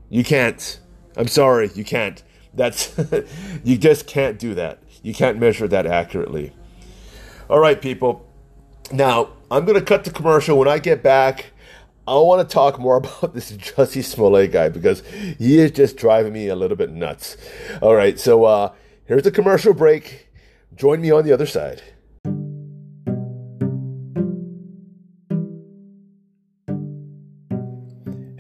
You 0.10 0.24
can't. 0.24 0.80
I'm 1.16 1.28
sorry, 1.28 1.70
you 1.76 1.84
can't. 1.84 2.22
That's 2.54 2.98
you 3.64 3.78
just 3.78 4.08
can't 4.08 4.38
do 4.40 4.54
that. 4.56 4.84
You 5.04 5.14
can't 5.14 5.40
measure 5.40 5.68
that 5.68 5.86
accurately. 5.86 6.54
All 7.50 7.60
right, 7.60 7.82
people. 7.82 8.28
Now, 8.92 9.30
I'm 9.50 9.66
to 9.66 9.82
cut 9.82 10.04
the 10.04 10.12
commercial. 10.12 10.58
When 10.58 10.68
I 10.68 10.80
get 10.80 11.02
back, 11.02 11.48
I 12.08 12.16
want 12.16 12.48
to 12.48 12.54
talk 12.54 12.80
more 12.80 12.98
about 12.98 13.34
this 13.34 13.52
Jussie 13.54 14.04
Smollett 14.04 14.52
guy 14.52 14.70
because 14.70 15.02
he 15.38 15.60
is 15.60 15.72
just 15.72 15.98
driving 15.98 16.34
me 16.34 16.48
a 16.48 16.56
little 16.56 16.78
bit 16.78 16.92
nuts. 16.92 17.38
All 17.82 17.96
right, 17.96 18.20
so 18.20 18.44
uh, 18.44 18.74
here's 19.06 19.24
the 19.24 19.32
commercial 19.32 19.74
break. 19.74 20.30
Join 20.76 21.02
me 21.02 21.12
on 21.12 21.26
the 21.26 21.32
other 21.32 21.46
side. 21.46 21.82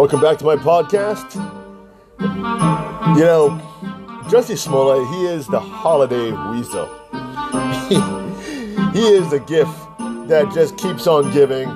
welcome 0.00 0.18
back 0.18 0.38
to 0.38 0.46
my 0.46 0.56
podcast. 0.56 1.34
You 3.18 3.22
know, 3.22 3.60
Jussie 4.30 4.56
Smollett, 4.56 5.06
he 5.08 5.26
is 5.26 5.46
the 5.46 5.60
holiday 5.60 6.32
weasel. 6.50 6.88
He, 8.94 9.06
is 9.06 9.30
the 9.30 9.40
gift 9.40 9.78
that 10.28 10.50
just 10.54 10.78
keeps 10.78 11.06
on 11.06 11.30
giving 11.32 11.68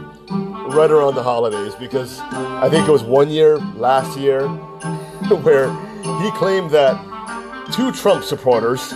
right 0.70 0.90
around 0.90 1.16
the 1.16 1.22
holidays 1.22 1.74
because 1.74 2.18
I 2.20 2.68
think 2.70 2.88
it 2.88 2.90
was 2.90 3.04
one 3.04 3.28
year 3.28 3.58
last 3.76 4.18
year 4.18 4.48
where 5.42 5.68
he 6.22 6.30
claimed 6.38 6.70
that 6.70 6.96
two 7.72 7.92
Trump 7.92 8.24
supporters, 8.24 8.94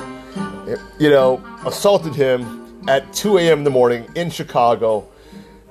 you 0.99 1.11
know, 1.11 1.44
assaulted 1.66 2.14
him 2.14 2.82
at 2.88 3.12
2 3.12 3.38
a.m. 3.38 3.58
in 3.58 3.64
the 3.64 3.70
morning 3.70 4.08
in 4.16 4.30
Chicago, 4.30 5.06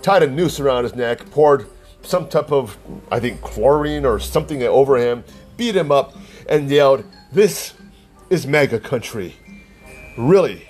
tied 0.04 0.22
a 0.22 0.28
noose 0.28 0.60
around 0.60 0.84
his 0.84 0.96
neck, 0.96 1.30
poured 1.32 1.68
some 2.02 2.28
type 2.30 2.52
of, 2.52 2.78
I 3.12 3.20
think, 3.20 3.42
chlorine 3.42 4.06
or 4.06 4.20
something 4.20 4.62
over 4.64 4.98
him, 4.98 5.24
beat 5.58 5.76
him 5.76 5.92
up, 5.92 6.16
and 6.48 6.70
yelled, 6.70 7.04
This 7.32 7.74
is 8.30 8.48
MAGA 8.48 8.80
country. 8.80 9.36
Really? 10.18 10.64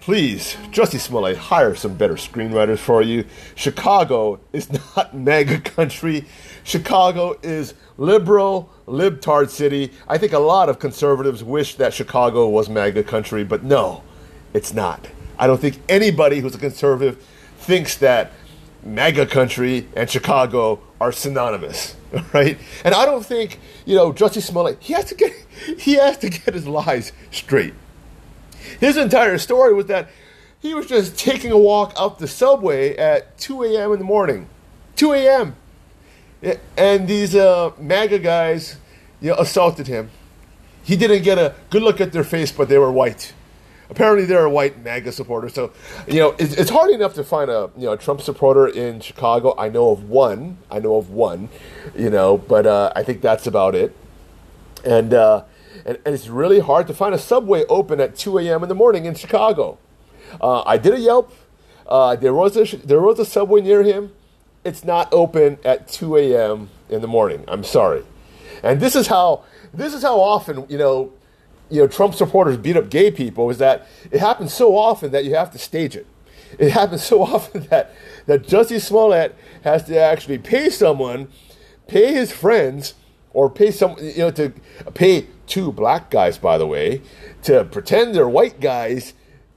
Please, 0.00 0.56
Jussie 0.70 0.98
Smollett, 0.98 1.36
hire 1.36 1.74
some 1.74 1.94
better 1.94 2.14
screenwriters 2.14 2.78
for 2.78 3.02
you. 3.02 3.26
Chicago 3.54 4.40
is 4.54 4.72
not 4.96 5.14
MAGA 5.14 5.60
country. 5.60 6.24
Chicago 6.64 7.38
is 7.42 7.74
liberal, 7.98 8.70
libtard 8.86 9.50
city. 9.50 9.92
I 10.08 10.16
think 10.16 10.32
a 10.32 10.38
lot 10.38 10.70
of 10.70 10.78
conservatives 10.78 11.44
wish 11.44 11.74
that 11.74 11.92
Chicago 11.92 12.48
was 12.48 12.70
MAGA 12.70 13.04
country, 13.04 13.44
but 13.44 13.64
no, 13.64 14.02
it's 14.54 14.72
not. 14.72 15.06
I 15.38 15.46
don't 15.46 15.60
think 15.60 15.78
anybody 15.88 16.40
who's 16.40 16.54
a 16.54 16.58
conservative 16.58 17.22
thinks 17.58 17.96
that 17.96 18.32
MAGA 18.82 19.26
country 19.26 19.88
and 19.96 20.08
Chicago 20.08 20.80
are 21.00 21.12
synonymous, 21.12 21.96
right? 22.32 22.58
And 22.84 22.94
I 22.94 23.04
don't 23.04 23.24
think 23.24 23.58
you 23.84 23.94
know 23.96 24.12
Jussie 24.12 24.42
Smollett. 24.42 24.78
He 24.80 24.92
has 24.92 25.06
to 25.06 25.14
get 25.14 25.32
he 25.78 25.94
has 25.94 26.18
to 26.18 26.30
get 26.30 26.54
his 26.54 26.66
lies 26.66 27.12
straight. 27.30 27.74
His 28.80 28.96
entire 28.96 29.38
story 29.38 29.74
was 29.74 29.86
that 29.86 30.10
he 30.60 30.74
was 30.74 30.86
just 30.86 31.16
taking 31.18 31.52
a 31.52 31.58
walk 31.58 31.92
up 31.96 32.18
the 32.18 32.28
subway 32.28 32.96
at 32.96 33.38
2 33.38 33.62
a.m. 33.64 33.92
in 33.92 33.98
the 33.98 34.04
morning, 34.04 34.48
2 34.96 35.12
a.m. 35.12 35.56
And 36.76 37.06
these 37.08 37.34
uh, 37.34 37.72
MAGA 37.78 38.18
guys, 38.18 38.76
you 39.20 39.30
know, 39.30 39.36
assaulted 39.36 39.86
him. 39.86 40.10
He 40.82 40.96
didn't 40.96 41.22
get 41.22 41.38
a 41.38 41.54
good 41.70 41.82
look 41.82 42.00
at 42.00 42.12
their 42.12 42.24
face, 42.24 42.50
but 42.50 42.68
they 42.68 42.78
were 42.78 42.90
white 42.90 43.32
apparently 43.90 44.26
they're 44.26 44.44
a 44.44 44.50
white 44.50 44.82
MAGA 44.82 45.12
supporter. 45.12 45.48
So, 45.48 45.72
you 46.06 46.20
know, 46.20 46.34
it's, 46.38 46.54
it's, 46.54 46.70
hard 46.70 46.90
enough 46.90 47.14
to 47.14 47.24
find 47.24 47.50
a 47.50 47.70
you 47.76 47.86
know 47.86 47.92
a 47.92 47.96
Trump 47.96 48.20
supporter 48.20 48.66
in 48.66 49.00
Chicago. 49.00 49.54
I 49.58 49.68
know 49.68 49.90
of 49.90 50.08
one. 50.08 50.58
I 50.70 50.78
know 50.78 50.96
of 50.96 51.10
one. 51.10 51.48
You 51.96 52.10
know, 52.10 52.38
but 52.38 52.66
uh, 52.66 52.92
I 52.94 53.02
think 53.02 53.22
that's 53.22 53.46
about 53.46 53.74
it. 53.74 53.96
And, 54.84 55.14
uh, 55.14 55.44
and 55.84 55.98
and 56.04 56.14
it's 56.14 56.28
really 56.28 56.60
hard 56.60 56.86
to 56.88 56.94
find 56.94 57.14
a 57.14 57.18
subway 57.18 57.64
open 57.68 58.00
at 58.00 58.16
2 58.16 58.38
a.m. 58.38 58.62
in 58.62 58.68
the 58.68 58.74
morning 58.74 59.06
in 59.06 59.14
Chicago. 59.14 59.78
Uh, 60.40 60.62
I 60.62 60.76
did 60.78 60.94
a 60.94 61.00
Yelp. 61.00 61.32
Uh, 61.86 62.16
there 62.16 62.34
was 62.34 62.56
a 62.56 62.76
there 62.78 63.00
was 63.00 63.18
a 63.18 63.24
subway 63.24 63.60
near 63.60 63.82
him. 63.82 64.12
It's 64.64 64.84
not 64.84 65.08
open 65.12 65.58
at 65.64 65.88
2 65.88 66.16
a.m. 66.16 66.68
in 66.90 67.00
the 67.00 67.06
morning. 67.06 67.44
I'm 67.48 67.64
sorry. 67.64 68.04
And 68.62 68.80
this 68.80 68.94
is 68.94 69.06
how 69.06 69.44
this 69.72 69.94
is 69.94 70.02
how 70.02 70.20
often 70.20 70.66
you 70.68 70.78
know 70.78 71.12
you 71.70 71.80
know 71.80 71.86
Trump 71.86 72.14
supporters 72.14 72.56
beat 72.56 72.76
up 72.76 72.90
gay 72.90 73.10
people 73.10 73.50
is 73.50 73.58
that 73.58 73.86
it 74.10 74.20
happens 74.20 74.52
so 74.52 74.76
often 74.76 75.10
that 75.12 75.24
you 75.24 75.34
have 75.34 75.50
to 75.52 75.58
stage 75.58 75.96
it. 75.96 76.06
It 76.58 76.70
happens 76.70 77.02
so 77.02 77.22
often 77.34 77.62
that 77.70 77.94
that 78.26 78.44
Jussie 78.44 78.80
Smollett 78.80 79.34
has 79.64 79.84
to 79.84 79.98
actually 79.98 80.38
pay 80.38 80.70
someone, 80.70 81.28
pay 81.86 82.12
his 82.12 82.32
friends, 82.32 82.94
or 83.32 83.50
pay 83.50 83.70
some 83.70 83.96
you 84.00 84.18
know 84.18 84.30
to 84.32 84.52
pay 84.94 85.26
two 85.46 85.72
black 85.72 86.10
guys 86.10 86.38
by 86.38 86.58
the 86.58 86.66
way 86.66 87.00
to 87.42 87.64
pretend 87.64 88.14
they're 88.14 88.28
white 88.28 88.60
guys 88.60 89.14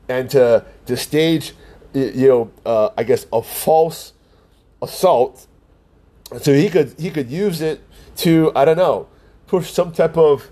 and 0.08 0.30
to 0.30 0.66
to 0.86 0.98
stage 0.98 1.54
you 1.94 2.28
know 2.28 2.52
uh, 2.66 2.90
I 2.98 3.04
guess 3.04 3.26
a 3.32 3.42
false 3.42 4.14
assault 4.82 5.48
so 6.40 6.54
he 6.54 6.70
could 6.70 6.96
he 7.00 7.10
could 7.10 7.30
use 7.30 7.62
it 7.62 7.82
to 8.18 8.52
I 8.56 8.66
don't 8.66 8.78
know 8.78 9.08
push 9.48 9.72
some 9.72 9.92
type 9.92 10.18
of 10.18 10.52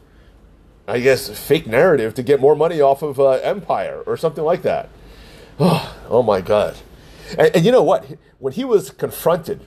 I 0.89 0.99
guess, 0.99 1.29
fake 1.29 1.67
narrative 1.67 2.13
to 2.15 2.23
get 2.23 2.39
more 2.39 2.55
money 2.55 2.81
off 2.81 3.01
of 3.01 3.19
uh, 3.19 3.31
Empire 3.31 4.01
or 4.05 4.17
something 4.17 4.43
like 4.43 4.63
that. 4.63 4.89
Oh, 5.59 5.97
oh 6.09 6.23
my 6.23 6.41
God. 6.41 6.75
And, 7.37 7.55
and, 7.55 7.65
you 7.65 7.71
know 7.71 7.83
what? 7.83 8.05
When 8.39 8.53
he 8.53 8.65
was 8.65 8.89
confronted 8.89 9.61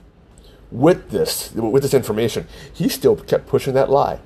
with 0.71 1.11
this, 1.11 1.53
with 1.53 1.83
this 1.83 1.93
information, 1.93 2.47
he 2.73 2.89
still 2.89 3.15
kept 3.15 3.47
pushing 3.47 3.73
that 3.75 3.89
lie. 3.89 4.19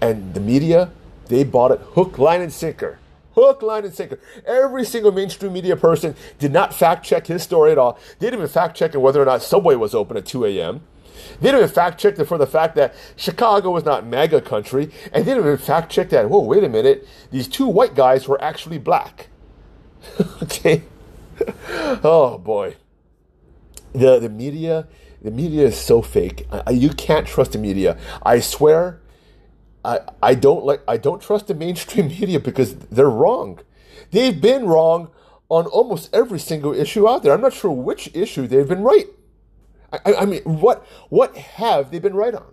And 0.00 0.32
the 0.34 0.40
media, 0.40 0.90
they 1.26 1.44
bought 1.44 1.72
it 1.72 1.80
hook, 1.92 2.18
line, 2.18 2.40
and 2.40 2.52
sinker. 2.52 2.98
Hook, 3.34 3.62
line, 3.62 3.84
and 3.84 3.94
sinker. 3.94 4.18
Every 4.46 4.84
single 4.84 5.12
mainstream 5.12 5.52
media 5.52 5.76
person 5.76 6.14
did 6.38 6.52
not 6.52 6.72
fact 6.72 7.04
check 7.04 7.26
his 7.26 7.42
story 7.42 7.70
at 7.70 7.78
all. 7.78 7.98
They 8.18 8.26
didn't 8.26 8.40
even 8.40 8.48
fact 8.48 8.76
check 8.76 8.94
whether 8.94 9.20
or 9.20 9.26
not 9.26 9.42
Subway 9.42 9.74
was 9.74 9.94
open 9.94 10.16
at 10.16 10.26
2 10.26 10.46
a.m. 10.46 10.80
They 11.40 11.48
didn't 11.48 11.62
even 11.62 11.74
fact 11.74 12.00
check 12.00 12.16
for 12.16 12.38
the 12.38 12.46
fact 12.46 12.74
that 12.76 12.94
Chicago 13.16 13.70
was 13.70 13.84
not 13.84 14.06
MAGA 14.06 14.42
country, 14.42 14.90
and 15.12 15.24
they 15.24 15.34
didn't 15.34 15.46
even 15.46 15.58
fact 15.58 15.90
check 15.90 16.10
that. 16.10 16.28
Whoa, 16.28 16.40
wait 16.40 16.64
a 16.64 16.68
minute, 16.68 17.06
these 17.30 17.48
two 17.48 17.66
white 17.66 17.94
guys 17.94 18.28
were 18.28 18.42
actually 18.42 18.78
black. 18.78 19.28
okay. 20.42 20.82
oh 22.04 22.38
boy, 22.38 22.76
the 23.92 24.18
the 24.18 24.28
media, 24.28 24.88
the 25.22 25.30
media 25.30 25.66
is 25.66 25.78
so 25.78 26.02
fake. 26.02 26.46
I, 26.50 26.70
you 26.70 26.90
can't 26.90 27.26
trust 27.26 27.52
the 27.52 27.58
media. 27.58 27.98
I 28.22 28.40
swear. 28.40 29.00
I, 29.82 30.00
I 30.22 30.34
don't 30.34 30.64
like 30.64 30.82
I 30.86 30.98
don't 30.98 31.22
trust 31.22 31.46
the 31.46 31.54
mainstream 31.54 32.08
media 32.20 32.40
because 32.40 32.74
they're 32.76 33.10
wrong. 33.10 33.60
They've 34.10 34.38
been 34.38 34.66
wrong 34.66 35.10
on 35.48 35.66
almost 35.66 36.14
every 36.14 36.38
single 36.38 36.74
issue 36.74 37.08
out 37.08 37.22
there. 37.22 37.32
I'm 37.32 37.40
not 37.40 37.52
sure 37.52 37.70
which 37.70 38.14
issue 38.14 38.46
they've 38.46 38.68
been 38.68 38.82
right. 38.82 39.06
I, 39.92 40.14
I 40.14 40.24
mean, 40.24 40.42
what 40.42 40.86
what 41.08 41.36
have 41.36 41.90
they 41.90 41.98
been 41.98 42.14
right 42.14 42.34
on? 42.34 42.52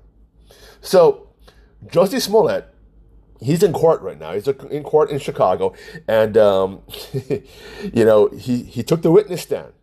So, 0.82 1.30
Jussie 1.86 2.22
Smollett, 2.22 2.74
he's 3.40 3.64
in 3.64 3.74
court 3.74 4.02
right 4.02 4.20
now. 4.20 4.34
He's 4.34 4.48
in 4.48 4.84
court 4.84 5.10
in 5.10 5.20
Chicago, 5.20 5.74
and 6.08 6.38
um, 6.38 6.82
you 7.94 8.06
know 8.06 8.28
he 8.30 8.64
he 8.64 8.84
took 8.84 9.02
the 9.02 9.12
witness 9.12 9.42
stand 9.42 9.74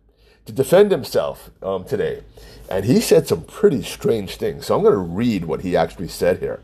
to 0.45 0.53
defend 0.53 0.91
himself 0.91 1.49
um, 1.63 1.85
today, 1.85 2.23
and 2.69 2.85
he 2.85 2.99
said 2.99 3.27
some 3.27 3.43
pretty 3.43 3.83
strange 3.83 4.35
things. 4.35 4.65
So 4.65 4.75
I'm 4.75 4.81
going 4.81 4.93
to 4.93 4.99
read 4.99 5.45
what 5.45 5.61
he 5.61 5.75
actually 5.75 6.07
said 6.07 6.39
here. 6.39 6.61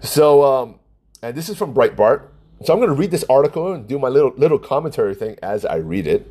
So, 0.00 0.42
um, 0.44 0.80
and 1.22 1.36
this 1.36 1.48
is 1.48 1.58
from 1.58 1.74
Breitbart. 1.74 2.28
So 2.62 2.74
I'm 2.74 2.78
going 2.78 2.90
to 2.90 2.94
read 2.94 3.10
this 3.10 3.24
article 3.30 3.72
and 3.72 3.88
do 3.88 3.98
my 3.98 4.08
little 4.08 4.34
little 4.36 4.58
commentary 4.58 5.14
thing 5.14 5.36
as 5.42 5.64
I 5.64 5.76
read 5.76 6.06
it. 6.06 6.30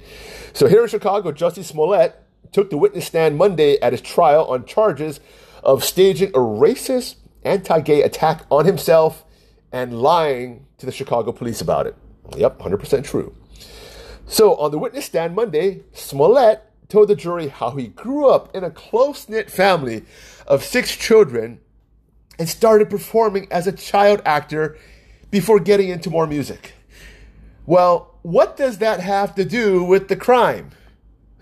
So 0.54 0.68
here 0.68 0.84
in 0.84 0.88
Chicago, 0.88 1.32
Jussie 1.32 1.64
Smollett 1.64 2.24
took 2.52 2.70
the 2.70 2.78
witness 2.78 3.06
stand 3.06 3.38
Monday 3.38 3.80
at 3.80 3.94
his 3.94 4.02
trial 4.02 4.46
on 4.46 4.66
charges 4.66 5.20
of 5.64 5.84
staging 5.84 6.30
a 6.30 6.40
racist, 6.40 7.16
anti 7.44 7.80
gay 7.82 8.02
attack 8.02 8.46
on 8.50 8.66
himself 8.66 9.26
and 9.72 10.02
lying 10.02 10.66
to 10.78 10.86
the 10.86 10.92
Chicago 10.92 11.32
police 11.32 11.62
about 11.62 11.88
it. 11.88 11.96
Yep, 12.36 12.60
100% 12.60 13.04
true. 13.04 13.36
So, 14.26 14.56
on 14.56 14.72
the 14.72 14.78
witness 14.78 15.06
stand 15.06 15.36
Monday, 15.36 15.82
Smollett 15.94 16.64
told 16.88 17.08
the 17.08 17.16
jury 17.16 17.48
how 17.48 17.72
he 17.72 17.88
grew 17.88 18.30
up 18.30 18.56
in 18.56 18.64
a 18.64 18.72
close 18.72 19.30
knit 19.30 19.50
family 19.50 20.04
of 20.48 20.64
six 20.64 20.96
children 20.96 21.60
and 22.38 22.48
started 22.50 22.90
performing 22.90 23.48
as 23.52 23.68
a 23.68 23.72
child 23.72 24.22
actor 24.26 24.78
before 25.30 25.60
getting 25.60 25.90
into 25.90 26.10
more 26.10 26.26
music. 26.26 26.74
Well, 27.66 28.16
what 28.24 28.58
does 28.58 28.80
that 28.80 29.00
have 29.00 29.36
to 29.36 29.46
do 29.46 29.84
with 29.84 30.08
the 30.08 30.16
crime? 30.16 30.72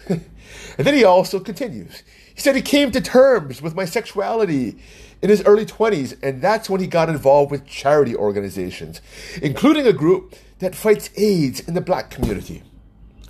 and 0.78 0.86
then 0.86 0.94
he 0.94 1.04
also 1.04 1.40
continues. 1.40 2.04
He 2.34 2.42
said 2.42 2.56
he 2.56 2.62
came 2.62 2.92
to 2.92 3.02
terms 3.02 3.62
with 3.62 3.76
my 3.76 3.86
sexuality 3.86 4.78
in 5.22 5.30
his 5.30 5.44
early 5.44 5.66
20s, 5.66 6.18
and 6.22 6.42
that's 6.42 6.70
when 6.70 6.82
he 6.82 6.88
got 6.88 7.10
involved 7.10 7.52
with 7.52 7.66
charity 7.66 8.16
organizations, 8.16 9.02
including 9.42 9.88
a 9.88 9.94
group 9.94 10.36
that 10.60 10.76
fights 10.76 11.10
AIDS 11.16 11.60
in 11.62 11.74
the 11.74 11.82
black 11.82 12.10
community. 12.10 12.64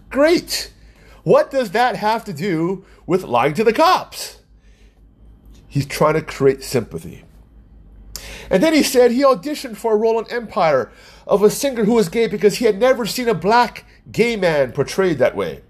Great! 0.09 0.73
What 1.23 1.51
does 1.51 1.71
that 1.71 1.95
have 1.95 2.23
to 2.25 2.33
do 2.33 2.85
with 3.05 3.23
lying 3.23 3.53
to 3.55 3.63
the 3.63 3.73
cops? 3.73 4.39
He's 5.67 5.85
trying 5.85 6.13
to 6.13 6.21
create 6.21 6.63
sympathy. 6.63 7.23
And 8.49 8.63
then 8.63 8.73
he 8.73 8.83
said 8.83 9.11
he 9.11 9.23
auditioned 9.23 9.77
for 9.77 9.93
a 9.93 9.97
role 9.97 10.19
in 10.19 10.31
Empire 10.31 10.91
of 11.25 11.43
a 11.43 11.49
singer 11.49 11.83
who 11.83 11.93
was 11.93 12.09
gay 12.09 12.27
because 12.27 12.55
he 12.55 12.65
had 12.65 12.79
never 12.79 13.05
seen 13.05 13.27
a 13.27 13.33
black 13.33 13.85
gay 14.11 14.35
man 14.35 14.71
portrayed 14.71 15.17
that 15.17 15.35
way. 15.35 15.61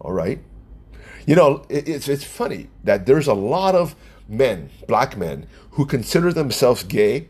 All 0.00 0.12
right. 0.12 0.40
You 1.28 1.34
know, 1.34 1.66
it's, 1.68 2.08
it's 2.08 2.24
funny 2.24 2.68
that 2.84 3.04
there's 3.04 3.26
a 3.26 3.34
lot 3.34 3.74
of 3.74 3.94
men, 4.30 4.70
black 4.86 5.14
men, 5.14 5.46
who 5.72 5.84
consider 5.84 6.32
themselves 6.32 6.82
gay, 6.82 7.28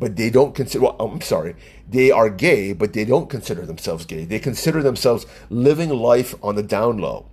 but 0.00 0.16
they 0.16 0.30
don't 0.30 0.52
consider, 0.52 0.86
well, 0.86 0.96
I'm 0.98 1.20
sorry, 1.20 1.54
they 1.88 2.10
are 2.10 2.28
gay, 2.28 2.72
but 2.72 2.92
they 2.92 3.04
don't 3.04 3.30
consider 3.30 3.64
themselves 3.64 4.04
gay. 4.04 4.24
They 4.24 4.40
consider 4.40 4.82
themselves 4.82 5.26
living 5.48 5.90
life 5.90 6.34
on 6.42 6.56
the 6.56 6.62
down 6.64 6.98
low. 6.98 7.26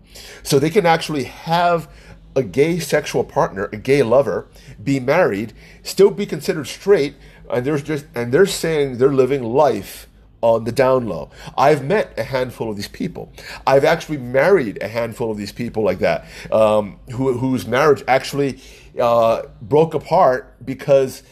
So 0.43 0.59
they 0.59 0.69
can 0.69 0.85
actually 0.85 1.23
have 1.23 1.89
a 2.35 2.43
gay 2.43 2.77
sexual 2.77 3.23
partner, 3.23 3.67
a 3.73 3.77
gay 3.77 4.03
lover, 4.03 4.47
be 4.83 4.99
married, 4.99 5.53
still 5.81 6.11
be 6.11 6.27
considered 6.27 6.67
straight, 6.67 7.15
and 7.49 7.65
there's 7.65 7.81
just 7.81 8.05
and 8.13 8.31
they're 8.31 8.45
saying 8.45 8.99
they're 8.99 9.11
living 9.11 9.41
life 9.41 10.07
on 10.43 10.65
the 10.65 10.71
down 10.73 11.07
low. 11.07 11.31
I've 11.57 11.85
met 11.85 12.13
a 12.19 12.23
handful 12.23 12.69
of 12.69 12.75
these 12.75 12.89
people. 12.89 13.31
I've 13.65 13.85
actually 13.85 14.17
married 14.17 14.77
a 14.83 14.89
handful 14.89 15.31
of 15.31 15.37
these 15.37 15.53
people 15.53 15.83
like 15.83 15.99
that, 15.99 16.25
um, 16.51 16.99
who, 17.13 17.37
whose 17.37 17.65
marriage 17.65 18.03
actually 18.09 18.59
uh, 18.99 19.43
broke 19.61 19.93
apart 19.93 20.53
because 20.63 21.23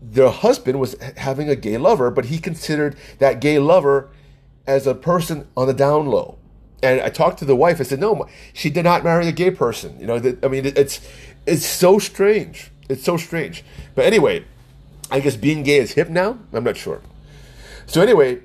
their 0.00 0.30
husband 0.30 0.80
was 0.80 0.96
having 1.18 1.50
a 1.50 1.54
gay 1.54 1.76
lover, 1.76 2.10
but 2.10 2.24
he 2.24 2.38
considered 2.38 2.96
that 3.18 3.42
gay 3.42 3.58
lover 3.58 4.08
as 4.66 4.86
a 4.86 4.94
person 4.94 5.46
on 5.54 5.66
the 5.66 5.74
down 5.74 6.06
low. 6.06 6.38
And 6.82 7.02
I 7.02 7.10
talked 7.10 7.38
to 7.40 7.44
the 7.44 7.54
wife. 7.54 7.78
I 7.78 7.82
said, 7.82 8.00
"No, 8.00 8.26
she 8.54 8.70
did 8.70 8.84
not 8.84 9.04
marry 9.04 9.28
a 9.28 9.32
gay 9.32 9.50
person." 9.50 10.00
You 10.00 10.06
know, 10.06 10.36
I 10.42 10.48
mean, 10.48 10.64
it's 10.64 11.06
it's 11.44 11.66
so 11.66 11.98
strange. 11.98 12.70
It's 12.88 13.04
so 13.04 13.18
strange. 13.18 13.62
But 13.94 14.06
anyway, 14.06 14.46
I 15.10 15.20
guess 15.20 15.36
being 15.36 15.62
gay 15.62 15.76
is 15.76 15.92
hip 15.92 16.08
now. 16.08 16.38
I'm 16.54 16.64
not 16.64 16.78
sure. 16.78 17.02
So 17.90 18.00
anyway, 18.00 18.38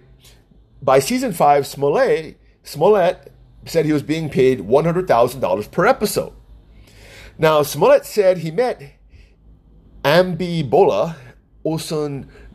by 0.82 0.98
season 0.98 1.32
five, 1.32 1.68
Smollett 1.68 2.40
Smollett 2.64 3.32
said 3.66 3.86
he 3.86 3.94
was 3.94 4.02
being 4.02 4.28
paid 4.28 4.62
one 4.62 4.86
hundred 4.86 5.08
thousand 5.08 5.40
dollars 5.40 5.68
per 5.68 5.86
episode. 5.86 6.34
Now 7.38 7.62
Smollett 7.62 8.08
said 8.08 8.40
he 8.40 8.50
met 8.50 8.82
Abimbola 10.04 11.16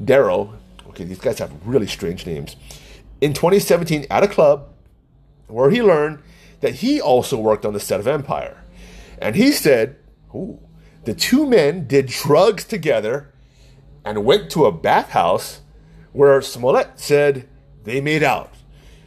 Darrow. 0.05 0.59
Okay, 0.89 1.05
these 1.05 1.21
guys 1.21 1.39
have 1.39 1.53
really 1.65 1.87
strange 1.87 2.27
names. 2.27 2.57
In 3.21 3.35
2017, 3.35 4.07
at 4.11 4.25
a 4.25 4.29
club 4.29 4.71
where 5.47 5.71
he 5.71 5.83
learned 5.83 6.19
that 6.59 6.75
he 6.77 7.01
also 7.01 7.39
worked 7.39 7.65
on 7.65 7.73
the 7.73 7.79
set 7.79 8.01
of 8.01 8.09
Empire. 8.09 8.65
And 9.19 9.37
he 9.37 9.53
said, 9.53 9.95
Ooh, 10.35 10.59
the 11.05 11.15
two 11.15 11.47
men 11.47 11.87
did 11.87 12.07
drugs 12.07 12.65
together 12.65 13.33
and 14.05 14.25
went 14.25 14.51
to 14.51 14.65
a 14.65 14.73
bathhouse 14.73 15.61
where 16.13 16.41
Smollett 16.43 16.99
said 16.99 17.49
they 17.85 18.01
made 18.01 18.23
out. 18.23 18.53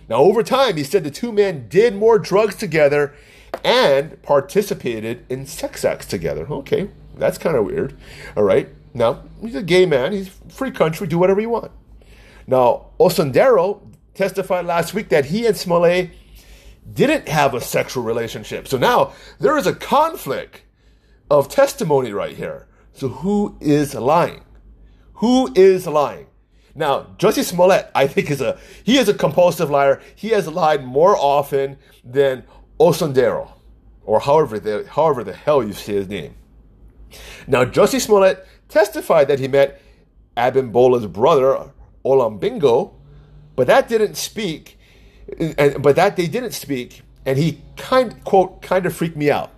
Now, 0.10 0.18
over 0.18 0.44
time, 0.44 0.78
he 0.78 0.84
said 0.84 1.04
the 1.04 1.12
two 1.12 1.32
men 1.32 1.68
did 1.70 1.96
more 1.96 2.20
drugs 2.20 2.56
together 2.56 3.14
and 3.64 4.22
participated 4.22 5.26
in 5.30 5.46
sex 5.46 5.86
acts 5.86 6.06
together. 6.06 6.48
Okay, 6.48 6.90
that's 7.16 7.38
kind 7.38 7.56
of 7.56 7.66
weird. 7.66 7.98
All 8.36 8.44
right. 8.44 8.70
Now, 8.94 9.24
he's 9.42 9.56
a 9.56 9.64
gay 9.64 9.86
man. 9.86 10.12
He's 10.12 10.30
free 10.50 10.72
country. 10.72 11.08
Do 11.08 11.18
whatever 11.18 11.42
you 11.42 11.50
want. 11.50 11.72
Now, 12.46 12.88
Osundairo 13.00 13.82
testified 14.14 14.66
last 14.66 14.94
week 14.94 15.10
that 15.10 15.26
he 15.26 15.46
and 15.48 15.58
Smollett 15.58 16.12
didn't 16.92 17.28
have 17.28 17.54
a 17.54 17.62
sexual 17.62 18.04
relationship. 18.04 18.68
So 18.68 18.78
now 18.78 19.14
there 19.40 19.58
is 19.58 19.66
a 19.66 19.74
conflict 19.74 20.64
of 21.30 21.48
testimony 21.48 22.12
right 22.12 22.36
here. 22.36 22.68
So 22.94 23.08
who 23.08 23.58
is 23.60 23.96
lying? 23.96 24.44
Who 25.16 25.52
is 25.56 25.88
lying? 25.88 26.28
Now, 26.76 27.04
Jussie 27.18 27.44
Smollett, 27.44 27.92
I 27.94 28.08
think 28.08 28.32
is 28.32 28.42
a 28.42 28.60
he 28.84 28.98
is 28.98 29.08
a 29.08 29.14
compulsive 29.14 29.70
liar. 29.70 30.02
He 30.16 30.30
has 30.30 30.48
lied 30.48 30.84
more 30.84 31.16
often 31.16 31.78
than 32.04 32.44
Osundairo, 32.80 33.52
or 34.04 34.20
however 34.20 34.60
the 34.60 34.88
however 34.90 35.24
the 35.24 35.34
hell 35.34 35.64
you 35.64 35.74
say 35.74 35.94
his 35.94 36.10
name. 36.10 36.36
Now, 37.46 37.64
Jussie 37.66 38.02
Smollett 38.02 38.48
testified 38.70 39.28
that 39.28 39.40
he 39.40 39.48
met 39.48 39.82
Abimbola's 40.36 41.06
brother 41.06 41.72
Olambingo, 42.04 42.94
but 43.56 43.68
that 43.68 43.88
didn't 43.88 44.16
speak 44.16 44.80
and, 45.58 45.82
but 45.82 45.96
that 45.96 46.16
they 46.16 46.28
didn't 46.28 46.52
speak, 46.52 47.02
and 47.26 47.38
he 47.38 47.62
kind 47.78 48.24
quote 48.24 48.62
kind 48.62 48.86
of 48.86 48.96
freaked 48.96 49.18
me 49.18 49.32
out. 49.32 49.52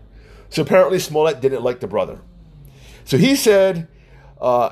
So 0.49 0.61
apparently 0.61 0.99
Smollett 0.99 1.41
didn't 1.41 1.63
like 1.63 1.79
the 1.79 1.87
brother. 1.87 2.19
So 3.03 3.17
he 3.17 3.35
said, 3.35 3.87
uh, 4.39 4.71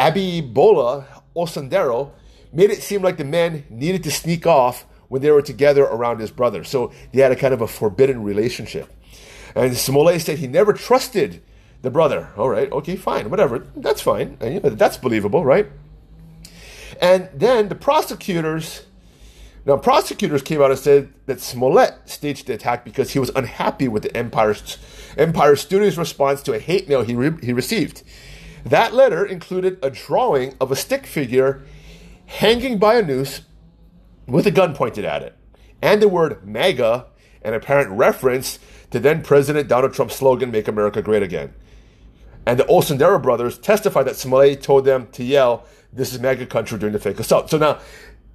Abimbola 0.00 1.04
Osundairo 1.36 2.12
made 2.52 2.70
it 2.70 2.82
seem 2.82 3.02
like 3.02 3.18
the 3.18 3.24
men 3.24 3.64
needed 3.68 4.02
to 4.04 4.10
sneak 4.10 4.46
off 4.46 4.86
when 5.08 5.20
they 5.20 5.30
were 5.30 5.42
together 5.42 5.84
around 5.84 6.20
his 6.20 6.30
brother. 6.30 6.64
So 6.64 6.90
they 7.12 7.20
had 7.20 7.32
a 7.32 7.36
kind 7.36 7.52
of 7.52 7.60
a 7.60 7.68
forbidden 7.68 8.22
relationship. 8.22 8.90
And 9.54 9.76
Smollett 9.76 10.22
said 10.22 10.38
he 10.38 10.46
never 10.46 10.72
trusted 10.72 11.42
the 11.82 11.90
brother. 11.90 12.30
All 12.36 12.48
right, 12.48 12.72
okay, 12.72 12.96
fine, 12.96 13.28
whatever. 13.28 13.66
That's 13.76 14.00
fine. 14.00 14.38
That's 14.40 14.96
believable, 14.96 15.44
right? 15.44 15.70
And 17.00 17.28
then 17.34 17.68
the 17.68 17.74
prosecutors 17.74 18.86
now, 19.66 19.76
prosecutors 19.76 20.40
came 20.40 20.62
out 20.62 20.70
and 20.70 20.80
said 20.80 21.12
that 21.26 21.38
Smollett 21.38 21.94
staged 22.06 22.46
the 22.46 22.54
attack 22.54 22.82
because 22.82 23.10
he 23.10 23.18
was 23.18 23.30
unhappy 23.36 23.88
with 23.88 24.02
the 24.02 24.16
Empire, 24.16 24.56
Empire 25.18 25.54
Studios' 25.54 25.98
response 25.98 26.42
to 26.44 26.54
a 26.54 26.58
hate 26.58 26.88
mail 26.88 27.02
he, 27.02 27.14
re- 27.14 27.38
he 27.42 27.52
received. 27.52 28.02
That 28.64 28.94
letter 28.94 29.24
included 29.24 29.78
a 29.82 29.90
drawing 29.90 30.54
of 30.60 30.70
a 30.70 30.76
stick 30.76 31.06
figure 31.06 31.62
hanging 32.26 32.78
by 32.78 32.96
a 32.96 33.02
noose 33.02 33.42
with 34.26 34.46
a 34.46 34.50
gun 34.50 34.74
pointed 34.74 35.04
at 35.04 35.22
it, 35.22 35.36
and 35.82 36.00
the 36.00 36.08
word 36.08 36.46
MAGA, 36.46 37.06
an 37.42 37.54
apparent 37.54 37.90
reference 37.90 38.58
to 38.90 39.00
then 39.00 39.22
President 39.22 39.68
Donald 39.68 39.94
Trump's 39.94 40.16
slogan, 40.16 40.50
Make 40.50 40.68
America 40.68 41.02
Great 41.02 41.22
Again. 41.22 41.54
And 42.46 42.58
the 42.58 42.64
Osundairo 42.64 43.22
brothers 43.22 43.58
testified 43.58 44.06
that 44.06 44.16
Smollett 44.16 44.62
told 44.62 44.84
them 44.84 45.08
to 45.12 45.24
yell, 45.24 45.66
This 45.92 46.12
is 46.12 46.20
MAGA 46.20 46.46
country 46.46 46.78
during 46.78 46.92
the 46.92 46.98
fake 46.98 47.20
assault. 47.20 47.50
So 47.50 47.58
now, 47.58 47.78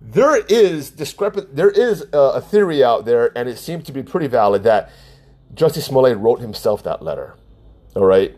there 0.02 0.38
is 0.46 0.92
discrepant. 0.92 1.56
There 1.56 1.70
is 1.70 2.06
a, 2.14 2.18
a, 2.18 2.42
theory 2.42 2.84
out 2.84 3.06
there, 3.06 3.36
and 3.38 3.50
it 3.50 3.58
seems 3.58 3.86
to 3.86 3.92
be 3.92 4.04
pretty 4.04 4.28
valid 4.28 4.64
that 4.64 4.92
Jussie 5.54 5.82
Smollett 5.82 6.18
wrote 6.18 6.42
himself 6.42 6.84
that 6.84 7.02
letter. 7.02 7.36
All 7.96 8.06
right, 8.06 8.38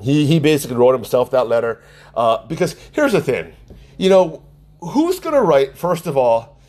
he 0.00 0.26
he 0.26 0.38
basically 0.38 0.76
wrote 0.76 0.94
himself 0.94 1.30
that 1.30 1.48
letter 1.48 1.82
uh, 2.14 2.46
because 2.46 2.76
here's 2.92 3.12
the 3.12 3.20
thing, 3.20 3.52
you 3.98 4.08
know, 4.08 4.42
who's 4.80 5.20
going 5.20 5.34
to 5.34 5.42
write 5.42 5.76
first 5.76 6.06
of 6.06 6.16
all, 6.16 6.60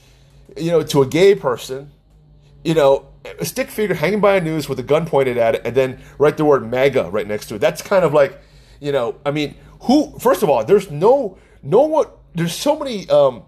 you 0.58 0.72
know, 0.72 0.84
to 0.84 1.02
a 1.02 1.08
gay 1.08 1.36
person, 1.36 1.92
you 2.64 2.74
know, 2.74 3.08
a 3.40 3.46
stick 3.46 3.70
figure 3.70 3.96
hanging 3.96 4.20
by 4.20 4.36
a 4.36 4.42
noose 4.42 4.68
with 4.68 4.80
a 4.80 4.84
gun 4.84 5.06
pointed 5.06 5.38
at 5.38 5.56
it, 5.56 5.62
and 5.66 5.76
then 5.76 6.02
write 6.18 6.38
the 6.38 6.46
word 6.46 6.70
MAGA 6.70 7.10
right 7.10 7.28
next 7.28 7.48
to 7.48 7.56
it. 7.56 7.60
That's 7.60 7.82
kind 7.82 8.04
of 8.04 8.14
like, 8.14 8.40
you 8.80 8.92
know, 8.92 9.20
I 9.26 9.32
mean, 9.32 9.56
who? 9.82 10.18
First 10.20 10.44
of 10.44 10.50
all, 10.50 10.64
there's 10.64 10.92
no 10.92 11.38
no 11.62 11.82
one. 11.84 12.08
There's 12.34 12.54
so 12.56 12.78
many. 12.78 13.10
Um, 13.10 13.44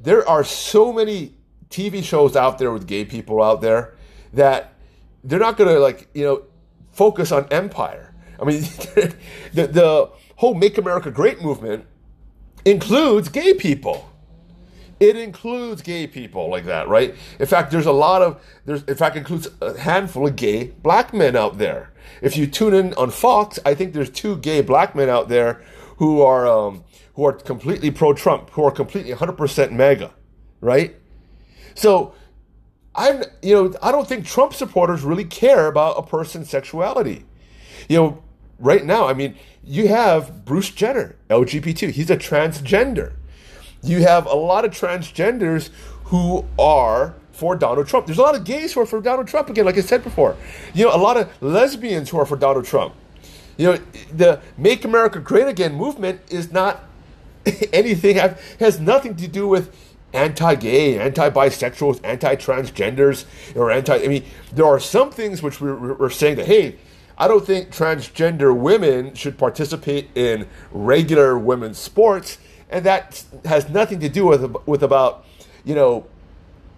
there 0.00 0.28
are 0.28 0.44
so 0.44 0.92
many 0.92 1.34
TV 1.70 2.04
shows 2.04 2.36
out 2.36 2.58
there 2.58 2.70
with 2.70 2.86
gay 2.86 3.04
people 3.04 3.42
out 3.42 3.60
there 3.60 3.94
that 4.34 4.74
they're 5.22 5.38
not 5.38 5.56
to 5.56 5.78
like 5.78 6.08
you 6.14 6.24
know 6.24 6.42
focus 6.92 7.32
on 7.32 7.46
empire. 7.50 8.03
I 8.44 8.46
mean, 8.46 8.60
the 9.52 9.66
the 9.66 10.10
whole 10.36 10.54
"Make 10.54 10.78
America 10.78 11.10
Great" 11.10 11.40
movement 11.42 11.86
includes 12.64 13.28
gay 13.28 13.54
people. 13.54 14.10
It 15.00 15.16
includes 15.16 15.82
gay 15.82 16.06
people 16.06 16.48
like 16.48 16.66
that, 16.66 16.88
right? 16.88 17.14
In 17.38 17.46
fact, 17.46 17.70
there's 17.70 17.86
a 17.86 17.92
lot 17.92 18.22
of 18.22 18.40
there's 18.64 18.84
in 18.84 18.94
fact 18.94 19.16
includes 19.16 19.48
a 19.60 19.78
handful 19.78 20.26
of 20.26 20.36
gay 20.36 20.68
black 20.82 21.12
men 21.12 21.36
out 21.36 21.58
there. 21.58 21.92
If 22.22 22.36
you 22.36 22.46
tune 22.46 22.74
in 22.74 22.94
on 22.94 23.10
Fox, 23.10 23.58
I 23.66 23.74
think 23.74 23.92
there's 23.92 24.10
two 24.10 24.36
gay 24.36 24.60
black 24.60 24.94
men 24.94 25.08
out 25.08 25.28
there 25.28 25.62
who 25.96 26.22
are 26.22 26.46
um, 26.46 26.84
who 27.14 27.24
are 27.24 27.32
completely 27.32 27.90
pro 27.90 28.12
Trump, 28.12 28.50
who 28.50 28.64
are 28.64 28.70
completely 28.70 29.12
100% 29.12 29.72
MAGA, 29.72 30.12
right? 30.60 30.94
So 31.74 32.14
I'm, 32.94 33.22
you 33.42 33.54
know, 33.54 33.74
I 33.82 33.90
don't 33.92 34.06
think 34.06 34.26
Trump 34.26 34.54
supporters 34.54 35.02
really 35.02 35.24
care 35.24 35.66
about 35.66 35.98
a 35.98 36.02
person's 36.02 36.48
sexuality. 36.48 37.24
You 37.88 37.96
know, 37.98 38.23
right 38.58 38.84
now, 38.84 39.06
I 39.06 39.14
mean, 39.14 39.36
you 39.62 39.88
have 39.88 40.44
Bruce 40.44 40.70
Jenner, 40.70 41.16
LGBT. 41.30 41.90
He's 41.90 42.10
a 42.10 42.16
transgender. 42.16 43.12
You 43.82 44.00
have 44.02 44.26
a 44.26 44.34
lot 44.34 44.64
of 44.64 44.70
transgenders 44.70 45.70
who 46.04 46.44
are 46.58 47.14
for 47.32 47.56
Donald 47.56 47.88
Trump. 47.88 48.06
There's 48.06 48.18
a 48.18 48.22
lot 48.22 48.34
of 48.34 48.44
gays 48.44 48.72
who 48.72 48.80
are 48.80 48.86
for 48.86 49.00
Donald 49.00 49.26
Trump 49.26 49.50
again, 49.50 49.64
like 49.64 49.76
I 49.76 49.80
said 49.80 50.02
before. 50.04 50.36
You 50.72 50.84
know, 50.84 50.94
a 50.94 50.98
lot 50.98 51.16
of 51.16 51.30
lesbians 51.42 52.10
who 52.10 52.18
are 52.18 52.26
for 52.26 52.36
Donald 52.36 52.64
Trump. 52.64 52.94
You 53.56 53.72
know, 53.72 53.78
the 54.12 54.40
Make 54.56 54.84
America 54.84 55.20
Great 55.20 55.48
Again 55.48 55.74
movement 55.74 56.20
is 56.30 56.52
not 56.52 56.84
anything, 57.72 58.16
has 58.60 58.80
nothing 58.80 59.16
to 59.16 59.28
do 59.28 59.46
with 59.46 59.74
anti-gay, 60.12 60.98
anti-bisexuals, 60.98 62.00
anti-transgenders, 62.04 63.24
or 63.56 63.70
anti. 63.70 63.94
I 63.96 64.06
mean, 64.06 64.24
there 64.52 64.66
are 64.66 64.80
some 64.80 65.10
things 65.10 65.42
which 65.42 65.60
we're, 65.60 65.94
we're 65.94 66.10
saying 66.10 66.36
that 66.36 66.46
hey, 66.46 66.76
I 67.16 67.28
don't 67.28 67.44
think 67.46 67.70
transgender 67.70 68.56
women 68.56 69.14
should 69.14 69.38
participate 69.38 70.10
in 70.14 70.48
regular 70.72 71.38
women's 71.38 71.78
sports, 71.78 72.38
and 72.70 72.84
that 72.84 73.24
has 73.44 73.68
nothing 73.68 74.00
to 74.00 74.08
do 74.08 74.26
with 74.26 74.54
with 74.66 74.82
about 74.82 75.24
you 75.64 75.74
know, 75.74 76.06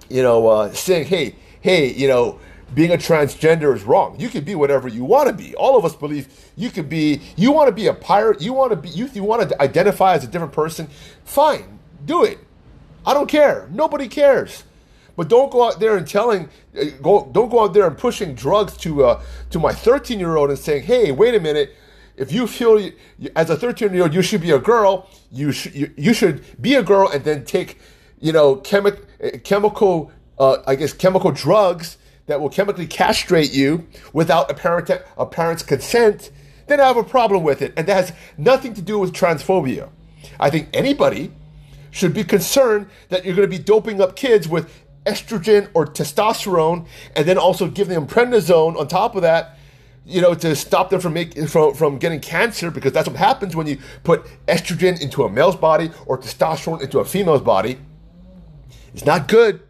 you 0.08 0.22
know, 0.22 0.46
uh, 0.48 0.72
saying 0.72 1.06
hey, 1.06 1.36
hey, 1.60 1.92
you 1.92 2.08
know. 2.08 2.38
Being 2.74 2.90
a 2.90 2.96
transgender 2.96 3.72
is 3.76 3.84
wrong. 3.84 4.18
You 4.18 4.28
can 4.28 4.42
be 4.42 4.56
whatever 4.56 4.88
you 4.88 5.04
want 5.04 5.28
to 5.28 5.32
be. 5.32 5.54
All 5.54 5.78
of 5.78 5.84
us 5.84 5.94
believe 5.94 6.26
you 6.56 6.68
could 6.68 6.88
be. 6.88 7.20
You 7.36 7.52
want 7.52 7.68
to 7.68 7.72
be 7.72 7.86
a 7.86 7.94
pirate. 7.94 8.42
You 8.42 8.54
want 8.54 8.70
to 8.72 8.76
be. 8.76 8.88
You, 8.88 9.08
you 9.14 9.22
want 9.22 9.48
to 9.48 9.62
identify 9.62 10.14
as 10.14 10.24
a 10.24 10.26
different 10.26 10.52
person. 10.52 10.88
Fine, 11.24 11.78
do 12.04 12.24
it 12.24 12.40
I 13.06 13.14
don't 13.14 13.28
care. 13.28 13.68
Nobody 13.70 14.08
cares. 14.08 14.64
But 15.16 15.28
don't 15.28 15.50
go 15.50 15.66
out 15.66 15.80
there 15.80 15.96
and 15.96 16.06
telling, 16.06 16.48
uh, 16.78 16.84
go, 17.02 17.28
don't 17.32 17.48
go 17.48 17.64
out 17.64 17.74
there 17.74 17.86
and 17.86 17.96
pushing 17.96 18.34
drugs 18.34 18.76
to 18.78 19.04
uh, 19.04 19.22
to 19.50 19.58
my 19.58 19.72
13 19.72 20.18
year 20.18 20.36
old 20.36 20.50
and 20.50 20.58
saying, 20.58 20.84
hey, 20.84 21.10
wait 21.10 21.34
a 21.34 21.40
minute. 21.40 21.74
If 22.16 22.32
you 22.32 22.46
feel 22.46 22.90
as 23.34 23.50
a 23.50 23.56
13 23.56 23.92
year 23.92 24.04
old 24.04 24.14
you 24.14 24.22
should 24.22 24.40
be 24.40 24.50
a 24.50 24.58
girl, 24.58 25.08
you 25.30 25.52
should 25.52 25.74
you, 25.74 25.90
you 25.96 26.12
should 26.12 26.44
be 26.60 26.74
a 26.74 26.82
girl 26.82 27.08
and 27.08 27.24
then 27.24 27.44
take, 27.44 27.78
you 28.20 28.32
know, 28.32 28.56
chemi- 28.56 29.02
uh, 29.22 29.38
chemical, 29.42 30.10
uh, 30.38 30.58
I 30.66 30.76
guess 30.76 30.92
chemical 30.92 31.30
drugs 31.30 31.98
that 32.26 32.40
will 32.40 32.50
chemically 32.50 32.86
castrate 32.86 33.52
you 33.52 33.86
without 34.12 34.50
a 34.50 34.54
parent 34.54 34.90
a 35.16 35.26
parent's 35.26 35.62
consent. 35.62 36.30
Then 36.66 36.80
I 36.80 36.86
have 36.86 36.96
a 36.96 37.04
problem 37.04 37.42
with 37.42 37.62
it, 37.62 37.72
and 37.76 37.86
that 37.86 37.94
has 37.94 38.12
nothing 38.36 38.74
to 38.74 38.82
do 38.82 38.98
with 38.98 39.12
transphobia. 39.12 39.88
I 40.40 40.50
think 40.50 40.68
anybody 40.72 41.32
should 41.92 42.12
be 42.12 42.24
concerned 42.24 42.88
that 43.08 43.24
you're 43.24 43.36
going 43.36 43.48
to 43.48 43.56
be 43.56 43.62
doping 43.62 44.00
up 44.00 44.16
kids 44.16 44.48
with 44.48 44.70
estrogen 45.06 45.68
or 45.74 45.86
testosterone 45.86 46.86
and 47.14 47.26
then 47.26 47.38
also 47.38 47.68
give 47.68 47.88
them 47.88 48.06
prednisone 48.06 48.78
on 48.78 48.88
top 48.88 49.14
of 49.14 49.22
that 49.22 49.56
you 50.04 50.20
know 50.20 50.34
to 50.34 50.54
stop 50.54 50.90
them 50.90 51.00
from 51.00 51.12
making 51.14 51.46
from, 51.46 51.74
from 51.74 51.98
getting 51.98 52.20
cancer 52.20 52.70
because 52.70 52.92
that's 52.92 53.08
what 53.08 53.16
happens 53.16 53.56
when 53.56 53.66
you 53.66 53.78
put 54.04 54.24
estrogen 54.46 55.00
into 55.00 55.24
a 55.24 55.28
male's 55.28 55.56
body 55.56 55.90
or 56.06 56.16
testosterone 56.16 56.80
into 56.80 56.98
a 57.00 57.04
female's 57.04 57.42
body. 57.42 57.78
It's 58.94 59.04
not 59.04 59.28
good. 59.28 59.60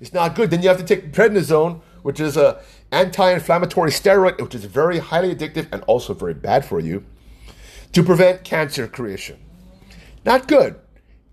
It's 0.00 0.12
not 0.12 0.34
good. 0.34 0.50
Then 0.50 0.62
you 0.62 0.68
have 0.68 0.78
to 0.78 0.84
take 0.84 1.12
prednisone 1.12 1.80
which 2.02 2.20
is 2.20 2.36
a 2.36 2.60
anti-inflammatory 2.92 3.90
steroid 3.90 4.40
which 4.40 4.54
is 4.54 4.64
very 4.66 4.98
highly 4.98 5.34
addictive 5.34 5.66
and 5.72 5.82
also 5.84 6.12
very 6.14 6.34
bad 6.34 6.64
for 6.64 6.78
you 6.78 7.04
to 7.92 8.02
prevent 8.02 8.44
cancer 8.44 8.86
creation. 8.86 9.38
Not 10.24 10.48
good. 10.48 10.78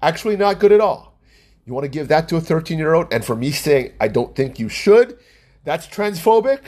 Actually, 0.02 0.38
not 0.38 0.60
good 0.60 0.72
at 0.72 0.80
all. 0.80 1.11
You 1.66 1.74
want 1.74 1.84
to 1.86 1.90
give 1.90 2.08
that 2.08 2.28
to 2.30 2.38
a 2.38 2.42
13 2.42 2.78
year 2.78 2.94
old? 2.94 3.14
And 3.14 3.24
for 3.24 3.36
me 3.36 3.52
saying, 3.52 3.94
I 4.00 4.08
don't 4.08 4.36
think 4.36 4.60
you 4.60 4.70
should, 4.70 5.20
that's 5.64 5.88
transphobic? 5.88 6.60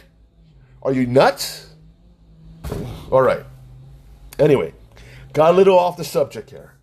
Are 0.81 0.93
you 0.93 1.07
nuts? 1.07 1.73
All 3.11 3.21
right. 3.21 3.45
Anyway, 4.39 4.73
got 5.33 5.53
a 5.53 5.57
little 5.57 5.77
off 5.77 5.97
the 5.97 6.03
subject 6.03 6.49
here. 6.49 6.73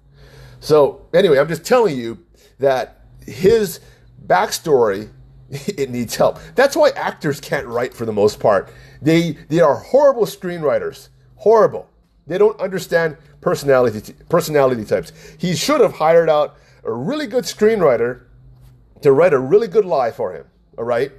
So, 0.61 1.07
anyway, 1.15 1.39
I'm 1.39 1.49
just 1.49 1.65
telling 1.65 1.97
you 1.97 2.19
that 2.59 3.05
his 3.27 3.81
backstory 4.27 5.11
it 5.51 5.91
needs 5.91 6.15
help. 6.15 6.39
That's 6.55 6.77
why 6.77 6.91
actors 6.91 7.41
can't 7.41 7.67
write 7.67 7.93
for 7.93 8.07
the 8.07 8.13
most 8.13 8.39
part. 8.39 8.73
They 9.03 9.33
they 9.49 9.61
are 9.61 9.75
horrible 9.77 10.25
screenwriters. 10.25 11.09
Horrible. 11.37 11.89
They 12.27 12.39
don't 12.39 12.59
understand 12.61 13.17
personality 13.41 14.15
personality 14.29 14.85
types. 14.85 15.13
He 15.39 15.57
should 15.57 15.81
have 15.81 15.95
hired 15.95 16.31
out 16.31 16.57
a 16.85 16.93
really 16.93 17.27
good 17.27 17.45
screenwriter 17.45 18.23
to 19.03 19.13
write 19.13 19.33
a 19.33 19.39
really 19.39 19.69
good 19.69 19.85
lie 19.85 20.11
for 20.11 20.35
him. 20.35 20.47
All 20.79 20.85
right, 20.85 21.13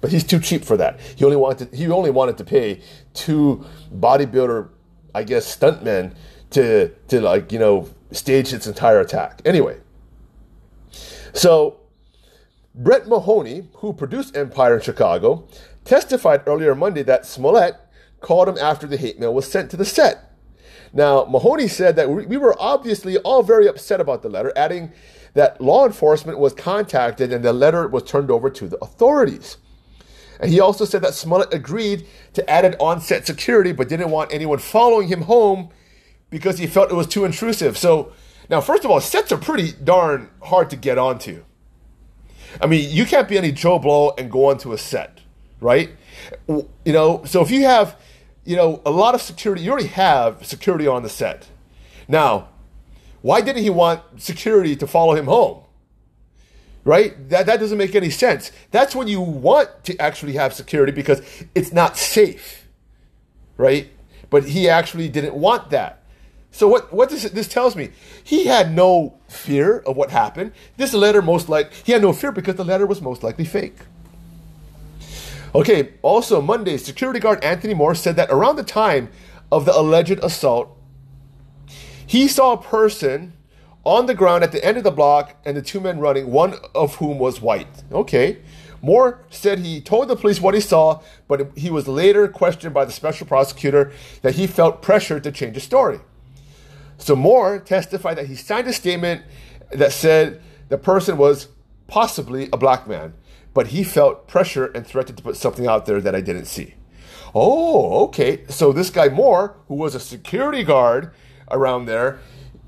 but 0.00 0.10
he's 0.10 0.24
too 0.24 0.40
cheap 0.40 0.64
for 0.64 0.76
that. 0.76 1.00
He 1.00 1.24
only 1.24 1.36
wanted 1.36 1.72
he 1.74 1.88
only 1.88 2.10
wanted 2.10 2.38
to 2.38 2.44
pay 2.44 2.80
two 3.14 3.64
bodybuilder, 3.94 4.68
I 5.14 5.24
guess, 5.24 5.56
stuntmen 5.56 6.14
to 6.50 6.88
to 7.08 7.20
like 7.20 7.52
you 7.52 7.58
know 7.58 7.88
stage 8.10 8.52
its 8.52 8.66
entire 8.66 9.00
attack. 9.00 9.40
Anyway, 9.44 9.78
so 11.32 11.80
Brett 12.74 13.08
Mahoney, 13.08 13.68
who 13.76 13.92
produced 13.92 14.36
Empire 14.36 14.76
in 14.76 14.82
Chicago, 14.82 15.48
testified 15.84 16.42
earlier 16.46 16.74
Monday 16.74 17.02
that 17.04 17.24
Smollett 17.24 17.76
called 18.20 18.48
him 18.48 18.58
after 18.58 18.86
the 18.86 18.96
hate 18.96 19.18
mail 19.18 19.32
was 19.32 19.50
sent 19.50 19.70
to 19.70 19.76
the 19.76 19.84
set. 19.84 20.25
Now, 20.96 21.26
Mahoney 21.26 21.68
said 21.68 21.94
that 21.96 22.08
we 22.08 22.38
were 22.38 22.56
obviously 22.58 23.18
all 23.18 23.42
very 23.42 23.68
upset 23.68 24.00
about 24.00 24.22
the 24.22 24.30
letter, 24.30 24.50
adding 24.56 24.92
that 25.34 25.60
law 25.60 25.84
enforcement 25.84 26.38
was 26.38 26.54
contacted 26.54 27.34
and 27.34 27.44
the 27.44 27.52
letter 27.52 27.86
was 27.86 28.02
turned 28.02 28.30
over 28.30 28.48
to 28.48 28.66
the 28.66 28.78
authorities. 28.82 29.58
And 30.40 30.50
he 30.50 30.58
also 30.58 30.86
said 30.86 31.02
that 31.02 31.12
Smollett 31.12 31.52
agreed 31.52 32.06
to 32.32 32.48
added 32.48 32.76
on-set 32.80 33.26
security, 33.26 33.72
but 33.72 33.90
didn't 33.90 34.10
want 34.10 34.32
anyone 34.32 34.58
following 34.58 35.08
him 35.08 35.22
home 35.22 35.68
because 36.30 36.56
he 36.56 36.66
felt 36.66 36.90
it 36.90 36.94
was 36.94 37.06
too 37.06 37.26
intrusive. 37.26 37.76
So, 37.76 38.12
now, 38.48 38.62
first 38.62 38.82
of 38.86 38.90
all, 38.90 39.00
sets 39.02 39.30
are 39.32 39.36
pretty 39.36 39.72
darn 39.72 40.30
hard 40.40 40.70
to 40.70 40.76
get 40.76 40.96
onto. 40.96 41.44
I 42.58 42.66
mean, 42.66 42.88
you 42.90 43.04
can't 43.04 43.28
be 43.28 43.36
any 43.36 43.52
Joe 43.52 43.78
Blow 43.78 44.14
and 44.16 44.30
go 44.30 44.46
onto 44.46 44.72
a 44.72 44.78
set, 44.78 45.20
right? 45.60 45.90
You 46.48 46.66
know, 46.86 47.22
so 47.24 47.42
if 47.42 47.50
you 47.50 47.64
have 47.64 48.00
you 48.46 48.56
know, 48.56 48.80
a 48.86 48.90
lot 48.90 49.14
of 49.14 49.20
security, 49.20 49.62
you 49.62 49.70
already 49.70 49.88
have 49.88 50.46
security 50.46 50.86
on 50.86 51.02
the 51.02 51.08
set. 51.08 51.48
Now, 52.08 52.48
why 53.20 53.40
didn't 53.40 53.62
he 53.62 53.70
want 53.70 54.00
security 54.22 54.76
to 54.76 54.86
follow 54.86 55.14
him 55.14 55.26
home? 55.26 55.64
Right? 56.84 57.28
That, 57.28 57.46
that 57.46 57.58
doesn't 57.58 57.76
make 57.76 57.96
any 57.96 58.10
sense. 58.10 58.52
That's 58.70 58.94
when 58.94 59.08
you 59.08 59.20
want 59.20 59.84
to 59.84 59.98
actually 59.98 60.34
have 60.34 60.54
security 60.54 60.92
because 60.92 61.20
it's 61.54 61.72
not 61.72 61.96
safe. 61.96 62.68
Right? 63.56 63.90
But 64.30 64.44
he 64.44 64.68
actually 64.68 65.08
didn't 65.08 65.34
want 65.34 65.70
that. 65.70 66.04
So 66.52 66.68
what, 66.68 66.92
what 66.92 67.10
does 67.10 67.28
this 67.32 67.48
tells 67.48 67.74
me? 67.74 67.90
He 68.22 68.44
had 68.44 68.72
no 68.72 69.18
fear 69.28 69.80
of 69.80 69.96
what 69.96 70.10
happened. 70.10 70.52
This 70.76 70.94
letter 70.94 71.20
most 71.20 71.48
like 71.48 71.72
he 71.72 71.92
had 71.92 72.00
no 72.00 72.12
fear 72.12 72.30
because 72.30 72.54
the 72.54 72.64
letter 72.64 72.86
was 72.86 73.02
most 73.02 73.24
likely 73.24 73.44
fake. 73.44 73.76
Okay, 75.56 75.94
also 76.02 76.42
Monday, 76.42 76.76
security 76.76 77.18
guard 77.18 77.42
Anthony 77.42 77.72
Moore 77.72 77.94
said 77.94 78.14
that 78.16 78.28
around 78.28 78.56
the 78.56 78.62
time 78.62 79.08
of 79.50 79.64
the 79.64 79.74
alleged 79.74 80.18
assault, 80.22 80.68
he 82.06 82.28
saw 82.28 82.52
a 82.52 82.62
person 82.62 83.32
on 83.82 84.04
the 84.04 84.14
ground 84.14 84.44
at 84.44 84.52
the 84.52 84.62
end 84.62 84.76
of 84.76 84.84
the 84.84 84.90
block 84.90 85.34
and 85.46 85.56
the 85.56 85.62
two 85.62 85.80
men 85.80 85.98
running, 85.98 86.30
one 86.30 86.56
of 86.74 86.96
whom 86.96 87.18
was 87.18 87.40
white. 87.40 87.84
Okay. 87.90 88.36
Moore 88.82 89.24
said 89.30 89.60
he 89.60 89.80
told 89.80 90.08
the 90.08 90.16
police 90.16 90.42
what 90.42 90.52
he 90.52 90.60
saw, 90.60 91.00
but 91.26 91.50
he 91.56 91.70
was 91.70 91.88
later 91.88 92.28
questioned 92.28 92.74
by 92.74 92.84
the 92.84 92.92
special 92.92 93.26
prosecutor 93.26 93.92
that 94.20 94.34
he 94.34 94.46
felt 94.46 94.82
pressured 94.82 95.24
to 95.24 95.32
change 95.32 95.54
his 95.54 95.64
story. 95.64 96.00
So 96.98 97.16
Moore 97.16 97.60
testified 97.60 98.18
that 98.18 98.26
he 98.26 98.34
signed 98.34 98.68
a 98.68 98.74
statement 98.74 99.22
that 99.70 99.94
said 99.94 100.42
the 100.68 100.76
person 100.76 101.16
was 101.16 101.48
possibly 101.86 102.50
a 102.52 102.58
black 102.58 102.86
man 102.86 103.14
but 103.56 103.68
he 103.68 103.82
felt 103.82 104.28
pressure 104.28 104.66
and 104.66 104.86
threatened 104.86 105.16
to 105.16 105.24
put 105.24 105.34
something 105.34 105.66
out 105.66 105.86
there 105.86 105.98
that 105.98 106.14
I 106.14 106.20
didn't 106.20 106.44
see. 106.44 106.74
Oh, 107.34 108.04
okay. 108.04 108.44
So 108.50 108.70
this 108.70 108.90
guy 108.90 109.08
Moore, 109.08 109.56
who 109.66 109.76
was 109.76 109.94
a 109.94 109.98
security 109.98 110.62
guard 110.62 111.10
around 111.50 111.86
there, 111.86 112.18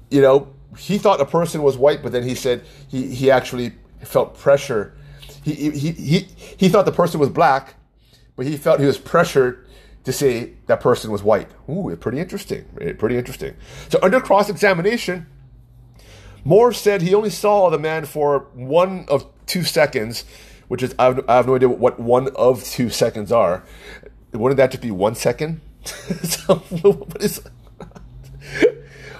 you 0.08 0.22
know, 0.22 0.48
he 0.78 0.96
thought 0.96 1.20
a 1.20 1.26
person 1.26 1.62
was 1.62 1.76
white, 1.76 2.02
but 2.02 2.12
then 2.12 2.22
he 2.22 2.34
said 2.34 2.64
he, 2.88 3.14
he 3.14 3.30
actually 3.30 3.74
felt 4.02 4.38
pressure. 4.38 4.96
He, 5.44 5.52
he, 5.72 5.90
he, 5.92 6.28
he 6.56 6.70
thought 6.70 6.86
the 6.86 6.92
person 6.92 7.20
was 7.20 7.28
black, 7.28 7.74
but 8.34 8.46
he 8.46 8.56
felt 8.56 8.80
he 8.80 8.86
was 8.86 8.96
pressured 8.96 9.66
to 10.04 10.12
say 10.12 10.54
that 10.68 10.80
person 10.80 11.10
was 11.10 11.22
white. 11.22 11.50
Ooh, 11.68 11.94
pretty 11.96 12.18
interesting. 12.18 12.64
Pretty 12.96 13.18
interesting. 13.18 13.54
So 13.90 13.98
under 14.02 14.22
cross 14.22 14.48
examination, 14.48 15.26
Moore 16.44 16.72
said 16.72 17.02
he 17.02 17.14
only 17.14 17.28
saw 17.28 17.68
the 17.68 17.78
man 17.78 18.06
for 18.06 18.46
one 18.54 19.04
of 19.08 19.26
two 19.44 19.64
seconds 19.64 20.24
which 20.68 20.82
is 20.82 20.94
I 20.98 21.06
have, 21.06 21.28
I 21.28 21.36
have 21.36 21.46
no 21.46 21.56
idea 21.56 21.68
what 21.68 21.98
one 21.98 22.28
of 22.36 22.64
two 22.64 22.90
seconds 22.90 23.32
are. 23.32 23.64
Wouldn't 24.32 24.58
that 24.58 24.70
just 24.70 24.82
be 24.82 24.90
one 24.90 25.14
second? 25.14 25.60
so, 25.84 26.56
what 26.56 27.22
is 27.22 27.42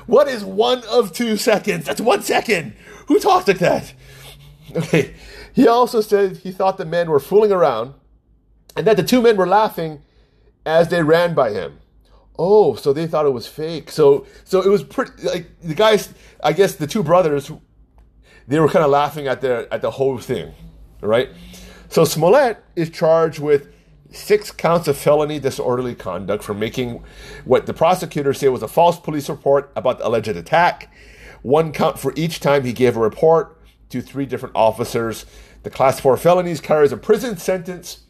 what 0.06 0.28
is 0.28 0.44
one 0.44 0.82
of 0.84 1.12
two 1.12 1.36
seconds? 1.36 1.84
That's 1.86 2.00
one 2.00 2.22
second. 2.22 2.74
Who 3.06 3.18
talks 3.18 3.48
like 3.48 3.58
that? 3.58 3.92
Okay. 4.74 5.14
He 5.54 5.66
also 5.66 6.00
said 6.00 6.38
he 6.38 6.52
thought 6.52 6.78
the 6.78 6.84
men 6.84 7.10
were 7.10 7.20
fooling 7.20 7.52
around 7.52 7.94
and 8.76 8.86
that 8.86 8.96
the 8.96 9.02
two 9.02 9.20
men 9.20 9.36
were 9.36 9.46
laughing 9.46 10.02
as 10.64 10.88
they 10.88 11.02
ran 11.02 11.34
by 11.34 11.50
him. 11.50 11.78
Oh, 12.38 12.74
so 12.76 12.92
they 12.92 13.06
thought 13.06 13.26
it 13.26 13.32
was 13.32 13.46
fake. 13.46 13.90
So 13.90 14.26
so 14.44 14.62
it 14.62 14.68
was 14.68 14.84
pretty 14.84 15.22
like 15.22 15.60
the 15.60 15.74
guys 15.74 16.12
I 16.42 16.52
guess 16.52 16.76
the 16.76 16.86
two 16.86 17.02
brothers 17.02 17.50
they 18.46 18.60
were 18.60 18.68
kind 18.68 18.84
of 18.84 18.90
laughing 18.90 19.26
at 19.26 19.40
their 19.40 19.72
at 19.72 19.82
the 19.82 19.90
whole 19.90 20.18
thing, 20.18 20.54
right? 21.00 21.30
So 21.88 22.04
Smollett 22.04 22.62
is 22.76 22.90
charged 22.90 23.38
with 23.38 23.68
six 24.10 24.50
counts 24.50 24.88
of 24.88 24.96
felony 24.96 25.38
disorderly 25.38 25.94
conduct 25.94 26.42
for 26.42 26.54
making 26.54 27.02
what 27.44 27.66
the 27.66 27.74
prosecutors 27.74 28.38
say 28.38 28.48
was 28.48 28.62
a 28.62 28.68
false 28.68 28.98
police 28.98 29.28
report 29.28 29.70
about 29.76 29.98
the 29.98 30.06
alleged 30.06 30.28
attack. 30.28 30.92
One 31.42 31.72
count 31.72 31.98
for 31.98 32.12
each 32.16 32.40
time 32.40 32.64
he 32.64 32.72
gave 32.72 32.96
a 32.96 33.00
report 33.00 33.60
to 33.90 34.00
three 34.00 34.26
different 34.26 34.56
officers. 34.56 35.24
The 35.62 35.70
class 35.70 36.00
four 36.00 36.16
felonies 36.16 36.60
carries 36.60 36.92
a 36.92 36.96
prison 36.96 37.36
sentence 37.36 38.00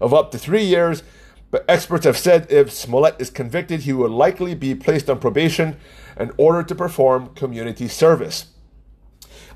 of 0.00 0.14
up 0.14 0.30
to 0.32 0.38
three 0.38 0.64
years, 0.64 1.02
but 1.50 1.64
experts 1.68 2.04
have 2.04 2.18
said 2.18 2.50
if 2.50 2.70
Smollett 2.70 3.16
is 3.18 3.30
convicted, 3.30 3.80
he 3.80 3.92
will 3.92 4.10
likely 4.10 4.54
be 4.54 4.74
placed 4.74 5.08
on 5.08 5.18
probation 5.18 5.76
and 6.16 6.32
ordered 6.36 6.68
to 6.68 6.74
perform 6.74 7.34
community 7.34 7.88
service. 7.88 8.46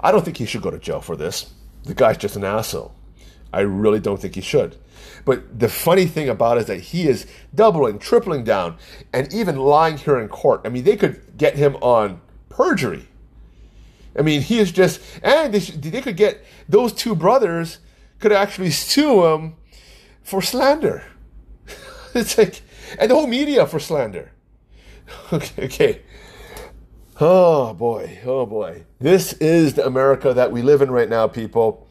I 0.01 0.11
don't 0.11 0.25
think 0.25 0.39
he 0.39 0.47
should 0.47 0.63
go 0.63 0.71
to 0.71 0.79
jail 0.79 1.01
for 1.01 1.17
this. 1.17 1.53
The 1.85 1.95
guy's 1.95 2.19
just 2.19 2.37
an 2.37 2.45
asshole. 2.45 2.95
I 3.53 3.61
really 3.61 4.01
don't 4.01 4.21
think 4.21 4.35
he 4.35 4.41
should. 4.41 4.77
But 5.25 5.59
the 5.59 5.69
funny 5.69 6.07
thing 6.07 6.29
about 6.29 6.57
it 6.57 6.61
is 6.61 6.67
that 6.67 6.81
he 6.81 7.09
is 7.09 7.27
doubling, 7.55 7.99
tripling 7.99 8.45
down, 8.45 8.77
and 9.13 9.33
even 9.33 9.57
lying 9.57 9.99
here 9.99 10.19
in 10.19 10.29
court. 10.29 10.63
I 10.65 10.69
mean, 10.69 10.85
they 10.85 10.97
could 10.97 11.37
get 11.37 11.57
him 11.57 11.77
on 11.77 12.21
perjury. 12.49 13.09
I 14.19 14.23
mean, 14.23 14.43
he 14.43 14.59
is 14.59 14.73
just, 14.73 15.01
and 15.23 15.55
they, 15.55 15.59
they 15.59 16.01
could 16.01 16.17
get 16.17 16.45
those 16.69 16.93
two 16.93 17.15
brothers 17.15 17.79
could 18.19 18.33
actually 18.33 18.71
sue 18.71 19.27
him 19.27 19.55
for 20.23 20.43
slander. 20.43 21.05
it's 22.15 22.37
like, 22.37 22.63
and 22.99 23.11
the 23.11 23.15
whole 23.15 23.27
media 23.27 23.67
for 23.67 23.79
slander. 23.79 24.33
Okay, 25.33 25.65
okay. 25.65 26.03
Oh 27.25 27.73
boy, 27.73 28.19
oh 28.27 28.47
boy. 28.47 28.85
This 28.99 29.35
is 29.35 29.75
the 29.75 29.87
America 29.87 30.35
that 30.35 30.51
we 30.51 30.61
live 30.61 30.83
in 30.83 30.91
right 30.91 31.09
now, 31.09 31.29
people. 31.29 31.87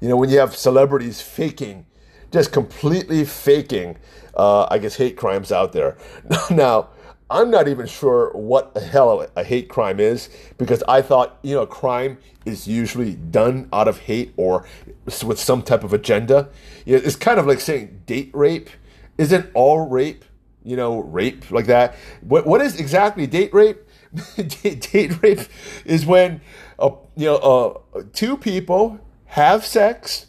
You 0.00 0.08
know, 0.08 0.16
when 0.16 0.28
you 0.28 0.40
have 0.40 0.56
celebrities 0.56 1.22
faking, 1.22 1.86
just 2.32 2.50
completely 2.50 3.24
faking, 3.24 3.96
uh, 4.36 4.66
I 4.68 4.78
guess, 4.78 4.96
hate 4.96 5.16
crimes 5.16 5.52
out 5.52 5.72
there. 5.72 5.96
now, 6.50 6.88
I'm 7.30 7.48
not 7.48 7.68
even 7.68 7.86
sure 7.86 8.32
what 8.32 8.74
the 8.74 8.80
hell 8.80 9.28
a 9.36 9.44
hate 9.44 9.68
crime 9.68 10.00
is 10.00 10.30
because 10.58 10.82
I 10.88 11.00
thought, 11.00 11.38
you 11.42 11.54
know, 11.54 11.64
crime 11.64 12.18
is 12.44 12.66
usually 12.66 13.14
done 13.14 13.68
out 13.72 13.86
of 13.86 13.98
hate 13.98 14.34
or 14.36 14.66
with 15.24 15.38
some 15.38 15.62
type 15.62 15.84
of 15.84 15.92
agenda. 15.92 16.48
You 16.84 16.96
know, 16.96 17.02
it's 17.04 17.14
kind 17.14 17.38
of 17.38 17.46
like 17.46 17.60
saying 17.60 18.02
date 18.04 18.32
rape. 18.34 18.70
Isn't 19.16 19.48
all 19.54 19.86
rape, 19.86 20.24
you 20.64 20.74
know, 20.74 20.98
rape 21.02 21.52
like 21.52 21.66
that? 21.66 21.94
What, 22.22 22.48
what 22.48 22.60
is 22.60 22.80
exactly 22.80 23.28
date 23.28 23.54
rape? 23.54 23.85
date 24.36 25.22
rape 25.22 25.40
is 25.84 26.06
when, 26.06 26.40
you 26.80 27.26
know, 27.26 27.36
uh, 27.94 28.02
two 28.12 28.36
people 28.36 29.00
have 29.26 29.64
sex 29.64 30.26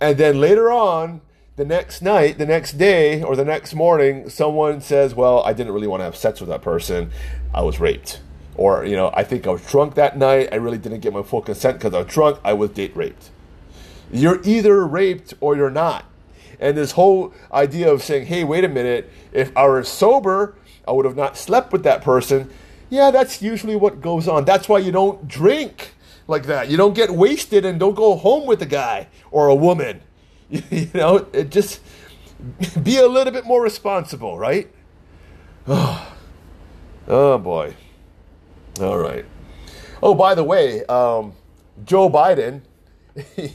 and 0.00 0.18
then 0.18 0.40
later 0.40 0.70
on 0.70 1.22
the 1.56 1.64
next 1.64 2.02
night, 2.02 2.36
the 2.36 2.46
next 2.46 2.72
day, 2.72 3.22
or 3.22 3.36
the 3.36 3.44
next 3.44 3.74
morning, 3.74 4.28
someone 4.28 4.80
says, 4.80 5.14
Well, 5.14 5.42
I 5.44 5.52
didn't 5.52 5.72
really 5.72 5.86
want 5.86 6.00
to 6.00 6.04
have 6.04 6.16
sex 6.16 6.40
with 6.40 6.48
that 6.50 6.62
person. 6.62 7.10
I 7.54 7.62
was 7.62 7.78
raped. 7.78 8.20
Or, 8.56 8.84
you 8.84 8.96
know, 8.96 9.10
I 9.14 9.24
think 9.24 9.46
I 9.46 9.50
was 9.50 9.64
drunk 9.66 9.94
that 9.94 10.18
night. 10.18 10.50
I 10.52 10.56
really 10.56 10.78
didn't 10.78 11.00
get 11.00 11.12
my 11.12 11.22
full 11.22 11.40
consent 11.40 11.78
because 11.78 11.94
I 11.94 12.02
was 12.02 12.12
drunk. 12.12 12.38
I 12.44 12.52
was 12.52 12.70
date 12.70 12.94
raped. 12.96 13.30
You're 14.12 14.40
either 14.44 14.86
raped 14.86 15.34
or 15.40 15.56
you're 15.56 15.70
not. 15.70 16.04
And 16.60 16.76
this 16.76 16.92
whole 16.92 17.32
idea 17.52 17.90
of 17.90 18.02
saying, 18.02 18.26
Hey, 18.26 18.44
wait 18.44 18.64
a 18.64 18.68
minute, 18.68 19.10
if 19.32 19.56
I 19.56 19.66
were 19.66 19.82
sober, 19.84 20.56
I 20.86 20.92
would 20.92 21.04
have 21.04 21.16
not 21.16 21.36
slept 21.36 21.72
with 21.72 21.84
that 21.84 22.02
person. 22.02 22.50
Yeah, 22.94 23.10
that's 23.10 23.42
usually 23.42 23.74
what 23.74 24.00
goes 24.00 24.28
on. 24.28 24.44
That's 24.44 24.68
why 24.68 24.78
you 24.78 24.92
don't 24.92 25.26
drink 25.26 25.94
like 26.28 26.44
that. 26.46 26.68
You 26.68 26.76
don't 26.76 26.94
get 26.94 27.10
wasted 27.10 27.64
and 27.64 27.80
don't 27.80 27.96
go 27.96 28.14
home 28.14 28.46
with 28.46 28.62
a 28.62 28.66
guy 28.66 29.08
or 29.32 29.48
a 29.48 29.54
woman. 29.54 30.00
You 30.70 30.88
know, 30.94 31.26
it 31.32 31.50
just 31.50 31.80
be 32.84 32.98
a 32.98 33.08
little 33.08 33.32
bit 33.32 33.44
more 33.44 33.60
responsible, 33.60 34.38
right? 34.38 34.70
Oh, 35.66 36.14
oh 37.08 37.38
boy. 37.38 37.74
All 38.80 38.98
right. 38.98 39.24
Oh, 40.00 40.14
by 40.14 40.36
the 40.36 40.44
way, 40.44 40.84
um, 40.84 41.32
Joe 41.84 42.08
Biden, 42.08 42.60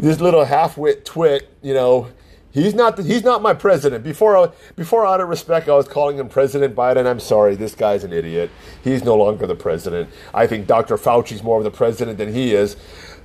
this 0.00 0.20
little 0.20 0.44
half-wit 0.44 1.04
twit, 1.04 1.48
you 1.62 1.74
know, 1.74 2.08
he's 2.54 2.72
not 2.72 2.96
the, 2.96 3.02
he's 3.02 3.22
not 3.22 3.42
my 3.42 3.52
president. 3.52 4.02
Before 4.02 4.36
I, 4.36 4.48
before 4.76 5.04
out 5.04 5.20
of 5.20 5.28
respect, 5.28 5.68
I 5.68 5.74
was 5.74 5.86
calling 5.86 6.18
him 6.18 6.28
President 6.30 6.74
Biden. 6.74 7.06
I'm 7.06 7.20
sorry, 7.20 7.56
this 7.56 7.74
guy's 7.74 8.04
an 8.04 8.12
idiot. 8.12 8.50
He's 8.82 9.04
no 9.04 9.16
longer 9.16 9.46
the 9.46 9.54
president. 9.54 10.08
I 10.32 10.46
think 10.46 10.66
Dr. 10.66 10.96
Fauci's 10.96 11.42
more 11.42 11.58
of 11.58 11.64
the 11.64 11.70
president 11.70 12.16
than 12.16 12.32
he 12.32 12.54
is. 12.54 12.76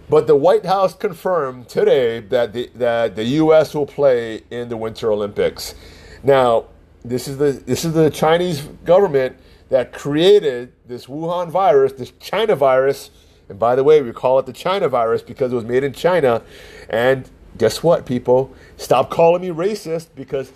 But 0.10 0.26
the 0.26 0.36
White 0.36 0.66
House 0.66 0.96
confirmed 0.96 1.70
today 1.70 2.20
that 2.20 2.52
the, 2.52 2.72
that 2.76 3.16
the 3.16 3.24
U.S. 3.24 3.76
will 3.76 3.86
play 3.86 4.42
in 4.50 4.68
the 4.68 4.76
Winter 4.76 5.12
Olympics. 5.12 5.76
Now, 6.24 6.66
this 7.06 7.28
is 7.28 7.38
the 7.38 7.52
this 7.52 7.86
is 7.86 7.94
the 7.94 8.10
Chinese 8.10 8.62
government 8.84 9.38
that 9.70 9.94
created 9.94 10.74
this 10.88 11.06
Wuhan 11.06 11.50
virus, 11.50 11.94
this 11.94 12.12
China 12.20 12.56
virus. 12.56 13.12
And 13.48 13.60
by 13.60 13.76
the 13.76 13.84
way, 13.84 14.02
we 14.02 14.12
call 14.12 14.40
it 14.40 14.46
the 14.46 14.54
China 14.54 14.90
virus 14.90 15.22
because 15.22 15.52
it 15.52 15.56
was 15.56 15.66
made 15.66 15.84
in 15.84 15.94
China. 15.94 16.42
And 16.90 17.30
guess 17.60 17.84
what, 17.84 18.08
people? 18.08 18.52
Stop 18.78 19.12
calling 19.12 19.44
me 19.44 19.50
racist 19.50 20.08
because 20.16 20.52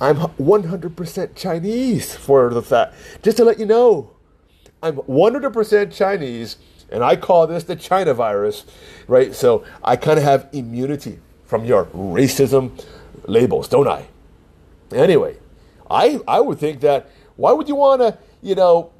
I'm 0.00 0.16
100% 0.16 1.36
Chinese 1.36 2.14
for 2.14 2.54
the 2.54 2.62
fact. 2.62 2.94
Just 3.22 3.36
to 3.36 3.44
let 3.44 3.58
you 3.58 3.66
know, 3.66 4.10
I'm 4.82 4.96
100% 4.96 5.92
Chinese 5.92 6.56
and 6.90 7.02
I 7.02 7.16
call 7.16 7.46
this 7.46 7.64
the 7.64 7.76
China 7.76 8.14
virus, 8.14 8.64
right? 9.08 9.34
So 9.34 9.64
I 9.82 9.96
kind 9.96 10.18
of 10.18 10.24
have 10.24 10.48
immunity 10.52 11.18
from 11.44 11.64
your 11.64 11.86
racism 11.86 12.82
labels, 13.26 13.68
don't 13.68 13.88
I? 13.88 14.06
Anyway, 14.92 15.36
I 15.90 16.20
I 16.28 16.40
would 16.40 16.58
think 16.58 16.80
that 16.80 17.10
why 17.36 17.52
would 17.52 17.68
you 17.68 17.74
want 17.74 18.00
to, 18.02 18.18
you 18.42 18.54
know, 18.54 18.92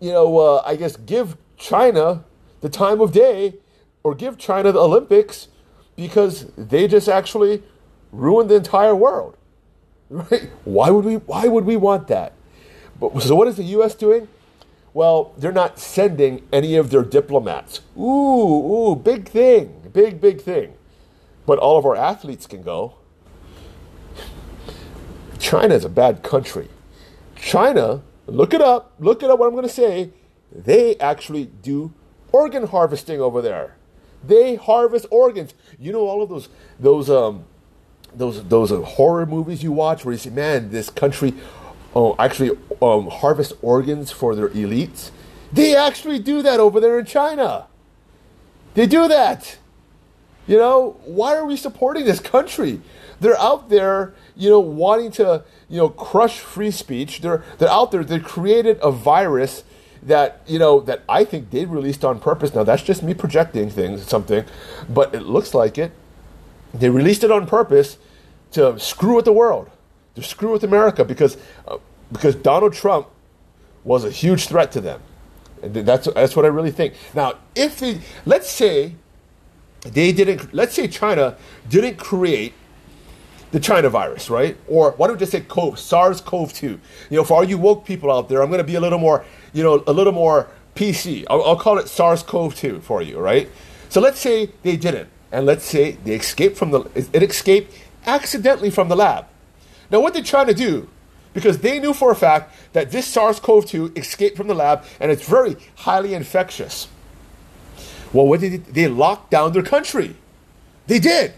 you 0.00 0.12
know, 0.12 0.38
uh, 0.38 0.62
I 0.64 0.76
guess 0.76 0.96
give 0.96 1.36
China 1.56 2.24
the 2.60 2.68
time 2.68 3.00
of 3.00 3.12
day 3.12 3.54
or 4.02 4.14
give 4.14 4.38
China 4.38 4.70
the 4.70 4.78
Olympics 4.78 5.48
because 5.96 6.46
they 6.56 6.88
just 6.88 7.08
actually 7.08 7.62
ruined 8.12 8.50
the 8.50 8.56
entire 8.56 8.94
world. 8.94 9.36
Right? 10.10 10.50
Why 10.64 10.90
would 10.90 11.04
we 11.04 11.14
why 11.16 11.48
would 11.48 11.64
we 11.64 11.76
want 11.76 12.08
that? 12.08 12.34
But 13.00 13.20
so 13.22 13.34
what 13.34 13.48
is 13.48 13.56
the 13.56 13.64
US 13.78 13.94
doing? 13.94 14.28
Well, 14.92 15.32
they're 15.36 15.50
not 15.50 15.80
sending 15.80 16.46
any 16.52 16.76
of 16.76 16.90
their 16.90 17.02
diplomats. 17.02 17.80
Ooh, 17.98 18.90
ooh, 18.92 18.96
big 18.96 19.28
thing, 19.28 19.90
big, 19.92 20.20
big 20.20 20.40
thing. 20.40 20.74
But 21.46 21.58
all 21.58 21.76
of 21.76 21.84
our 21.84 21.96
athletes 21.96 22.46
can 22.46 22.62
go. 22.62 22.94
China 25.40 25.74
is 25.74 25.84
a 25.84 25.88
bad 25.88 26.22
country. 26.22 26.68
China, 27.34 28.02
look 28.26 28.54
it 28.54 28.60
up, 28.60 28.92
look 29.00 29.22
it 29.22 29.30
up 29.30 29.38
what 29.38 29.46
I'm 29.46 29.52
going 29.52 29.66
to 29.66 29.68
say. 29.68 30.10
They 30.52 30.96
actually 30.96 31.46
do 31.46 31.92
organ 32.30 32.68
harvesting 32.68 33.20
over 33.20 33.42
there. 33.42 33.76
They 34.26 34.56
harvest 34.56 35.06
organs. 35.10 35.54
You 35.78 35.92
know 35.92 36.06
all 36.06 36.22
of 36.22 36.28
those 36.28 36.48
those 36.78 37.10
um 37.10 37.44
those 38.14 38.44
those 38.44 38.72
uh, 38.72 38.80
horror 38.80 39.26
movies 39.26 39.62
you 39.62 39.72
watch 39.72 40.04
where 40.04 40.12
you 40.12 40.18
say, 40.18 40.30
"Man, 40.30 40.70
this 40.70 40.90
country 40.90 41.34
oh, 41.94 42.14
actually 42.18 42.50
um, 42.82 43.08
harvest 43.08 43.54
organs 43.62 44.10
for 44.10 44.34
their 44.34 44.48
elites. 44.48 45.10
They 45.52 45.76
actually 45.76 46.18
do 46.18 46.42
that 46.42 46.60
over 46.60 46.80
there 46.80 46.98
in 46.98 47.06
China. 47.06 47.66
They 48.74 48.86
do 48.86 49.06
that. 49.08 49.58
You 50.46 50.58
know, 50.58 50.96
why 51.04 51.36
are 51.36 51.46
we 51.46 51.56
supporting 51.56 52.04
this 52.04 52.20
country? 52.20 52.82
They're 53.20 53.38
out 53.38 53.70
there, 53.70 54.14
you 54.36 54.50
know, 54.50 54.60
wanting 54.60 55.12
to, 55.12 55.44
you 55.70 55.78
know, 55.78 55.88
crush 55.88 56.40
free 56.40 56.70
speech. 56.70 57.20
They're 57.20 57.42
they're 57.58 57.70
out 57.70 57.92
there. 57.92 58.04
They 58.04 58.18
created 58.18 58.78
a 58.82 58.90
virus 58.90 59.64
that 60.04 60.42
you 60.46 60.58
know 60.58 60.80
that 60.80 61.02
I 61.08 61.24
think 61.24 61.50
they 61.50 61.64
released 61.64 62.04
on 62.04 62.20
purpose. 62.20 62.54
Now 62.54 62.64
that's 62.64 62.82
just 62.82 63.02
me 63.02 63.14
projecting 63.14 63.70
things, 63.70 64.06
something, 64.06 64.44
but 64.88 65.14
it 65.14 65.22
looks 65.22 65.54
like 65.54 65.78
it. 65.78 65.92
They 66.72 66.90
released 66.90 67.24
it 67.24 67.30
on 67.30 67.46
purpose 67.46 67.98
to 68.52 68.78
screw 68.78 69.16
with 69.16 69.24
the 69.24 69.32
world 69.32 69.70
to 70.14 70.22
screw 70.22 70.52
with 70.52 70.64
America 70.64 71.04
because 71.04 71.36
uh, 71.66 71.78
because 72.12 72.34
Donald 72.34 72.72
Trump 72.72 73.08
was 73.82 74.04
a 74.04 74.10
huge 74.10 74.46
threat 74.46 74.72
to 74.72 74.80
them. 74.80 75.00
And 75.62 75.74
that's 75.74 76.06
that's 76.12 76.36
what 76.36 76.44
I 76.44 76.48
really 76.48 76.70
think. 76.70 76.94
Now, 77.14 77.34
if 77.54 77.80
they 77.80 78.00
let's 78.26 78.50
say 78.50 78.94
they 79.82 80.12
didn't 80.12 80.52
let's 80.54 80.74
say 80.74 80.88
China 80.88 81.36
didn't 81.68 81.96
create 81.96 82.54
the 83.54 83.60
China 83.60 83.88
virus, 83.88 84.28
right? 84.28 84.56
Or 84.66 84.90
why 84.96 85.06
don't 85.06 85.14
we 85.14 85.20
just 85.20 85.30
say 85.30 85.40
CoV, 85.40 85.78
SARS-CoV-2? 85.78 86.62
You 86.62 86.80
know, 87.10 87.22
for 87.22 87.34
all 87.34 87.44
you 87.44 87.56
woke 87.56 87.86
people 87.86 88.10
out 88.10 88.28
there, 88.28 88.42
I'm 88.42 88.48
going 88.48 88.58
to 88.58 88.64
be 88.64 88.74
a 88.74 88.80
little 88.80 88.98
more, 88.98 89.24
you 89.52 89.62
know, 89.62 89.84
a 89.86 89.92
little 89.92 90.12
more 90.12 90.48
PC. 90.74 91.24
I'll, 91.30 91.40
I'll 91.44 91.56
call 91.56 91.78
it 91.78 91.88
SARS-CoV-2 91.88 92.82
for 92.82 93.00
you, 93.00 93.20
right? 93.20 93.48
So 93.90 94.00
let's 94.00 94.18
say 94.18 94.50
they 94.64 94.76
didn't, 94.76 95.08
and 95.30 95.46
let's 95.46 95.64
say 95.64 95.92
they 96.04 96.16
escaped 96.16 96.56
from 96.56 96.72
the 96.72 96.80
it 97.12 97.22
escaped 97.22 97.72
accidentally 98.06 98.70
from 98.70 98.88
the 98.88 98.96
lab. 98.96 99.26
Now, 99.88 100.00
what 100.00 100.14
they're 100.14 100.24
trying 100.24 100.48
to 100.48 100.54
do, 100.54 100.88
because 101.32 101.58
they 101.58 101.78
knew 101.78 101.92
for 101.92 102.10
a 102.10 102.16
fact 102.16 102.52
that 102.72 102.90
this 102.90 103.06
SARS-CoV-2 103.06 103.96
escaped 103.96 104.36
from 104.36 104.48
the 104.48 104.54
lab 104.54 104.84
and 104.98 105.12
it's 105.12 105.28
very 105.28 105.56
highly 105.76 106.12
infectious. 106.14 106.88
Well, 108.12 108.26
what 108.26 108.40
did 108.40 108.64
they, 108.64 108.82
they 108.86 108.88
locked 108.88 109.30
down 109.30 109.52
their 109.52 109.62
country? 109.62 110.16
They 110.88 110.98
did. 110.98 111.34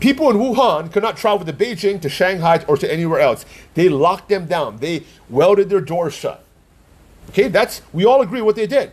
People 0.00 0.30
in 0.30 0.36
Wuhan 0.36 0.92
could 0.92 1.02
not 1.02 1.16
travel 1.16 1.44
to 1.46 1.52
Beijing, 1.52 2.00
to 2.00 2.08
Shanghai, 2.08 2.64
or 2.66 2.76
to 2.76 2.92
anywhere 2.92 3.20
else. 3.20 3.44
They 3.74 3.88
locked 3.88 4.28
them 4.28 4.46
down. 4.46 4.78
They 4.78 5.04
welded 5.28 5.68
their 5.70 5.80
doors 5.80 6.14
shut. 6.14 6.44
Okay, 7.30 7.48
that's 7.48 7.82
we 7.92 8.04
all 8.04 8.20
agree 8.20 8.40
what 8.40 8.56
they 8.56 8.66
did. 8.66 8.92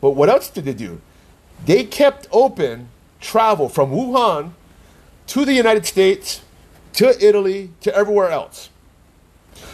But 0.00 0.10
what 0.10 0.28
else 0.28 0.50
did 0.50 0.64
they 0.64 0.74
do? 0.74 1.00
They 1.64 1.84
kept 1.84 2.28
open 2.32 2.88
travel 3.20 3.68
from 3.68 3.90
Wuhan 3.90 4.52
to 5.28 5.44
the 5.44 5.54
United 5.54 5.86
States, 5.86 6.42
to 6.94 7.24
Italy, 7.24 7.70
to 7.80 7.94
everywhere 7.94 8.30
else. 8.30 8.70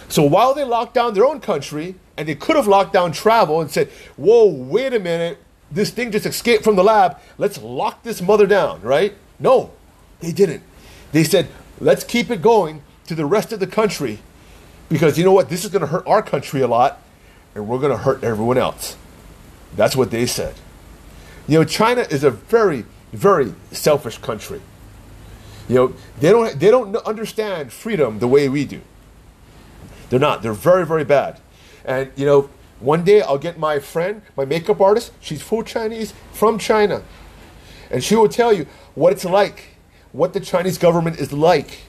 So 0.09 0.23
while 0.23 0.55
they 0.55 0.65
locked 0.65 0.95
down 0.95 1.15
their 1.15 1.25
own 1.25 1.41
country, 1.41 1.97
and 2.17 2.29
they 2.29 2.35
could 2.35 2.57
have 2.57 2.69
locked 2.69 2.93
down 2.93 3.13
travel 3.13 3.61
and 3.61 3.71
said, 3.71 3.89
Whoa, 4.17 4.47
wait 4.47 4.93
a 4.93 5.01
minute, 5.01 5.39
this 5.71 5.91
thing 5.91 6.13
just 6.13 6.27
escaped 6.27 6.63
from 6.63 6.77
the 6.77 6.85
lab, 6.85 7.19
let's 7.39 7.61
lock 7.61 8.03
this 8.03 8.21
mother 8.21 8.47
down, 8.47 8.83
right? 8.83 9.15
No, 9.41 9.73
they 10.23 10.33
didn't. 10.33 10.63
They 11.13 11.25
said, 11.25 11.49
Let's 11.81 12.05
keep 12.05 12.31
it 12.31 12.41
going 12.41 12.83
to 13.07 13.15
the 13.15 13.27
rest 13.27 13.53
of 13.53 13.61
the 13.61 13.67
country 13.67 14.21
because 14.89 15.19
you 15.19 15.25
know 15.25 15.33
what? 15.33 15.49
This 15.49 15.65
is 15.65 15.71
going 15.71 15.81
to 15.81 15.89
hurt 15.89 16.07
our 16.07 16.23
country 16.23 16.61
a 16.61 16.69
lot, 16.69 17.03
and 17.55 17.67
we're 17.67 17.79
going 17.79 17.91
to 17.91 17.99
hurt 17.99 18.23
everyone 18.23 18.57
else. 18.57 18.97
That's 19.75 19.97
what 19.97 20.11
they 20.11 20.27
said. 20.27 20.55
You 21.49 21.59
know, 21.59 21.65
China 21.65 22.03
is 22.03 22.23
a 22.25 22.31
very, 22.31 22.85
very 23.13 23.55
selfish 23.73 24.19
country. 24.19 24.61
You 25.69 25.75
know, 25.75 25.95
they 26.21 26.31
don't 26.31 26.59
they 26.59 26.71
don't 26.71 26.95
understand 26.97 27.73
freedom 27.73 28.19
the 28.19 28.29
way 28.29 28.49
we 28.49 28.65
do. 28.65 28.81
They're 30.11 30.21
not. 30.21 30.43
They're 30.43 30.53
very, 30.53 30.87
very 30.87 31.05
bad. 31.05 31.41
And 31.85 32.13
you 32.17 32.27
know, 32.27 32.51
one 32.81 33.03
day 33.03 33.23
I'll 33.23 33.39
get 33.39 33.59
my 33.59 33.79
friend, 33.79 34.23
my 34.37 34.45
makeup 34.45 34.81
artist. 34.81 35.13
She's 35.21 35.43
full 35.43 35.63
Chinese 35.63 36.13
from 36.33 36.59
China, 36.59 37.03
and 37.91 38.05
she 38.05 38.15
will 38.15 38.29
tell 38.29 38.53
you 38.53 38.67
what 38.95 39.13
it's 39.13 39.25
like, 39.25 39.72
what 40.13 40.33
the 40.33 40.41
Chinese 40.41 40.79
government 40.79 41.19
is 41.19 41.33
like 41.33 41.81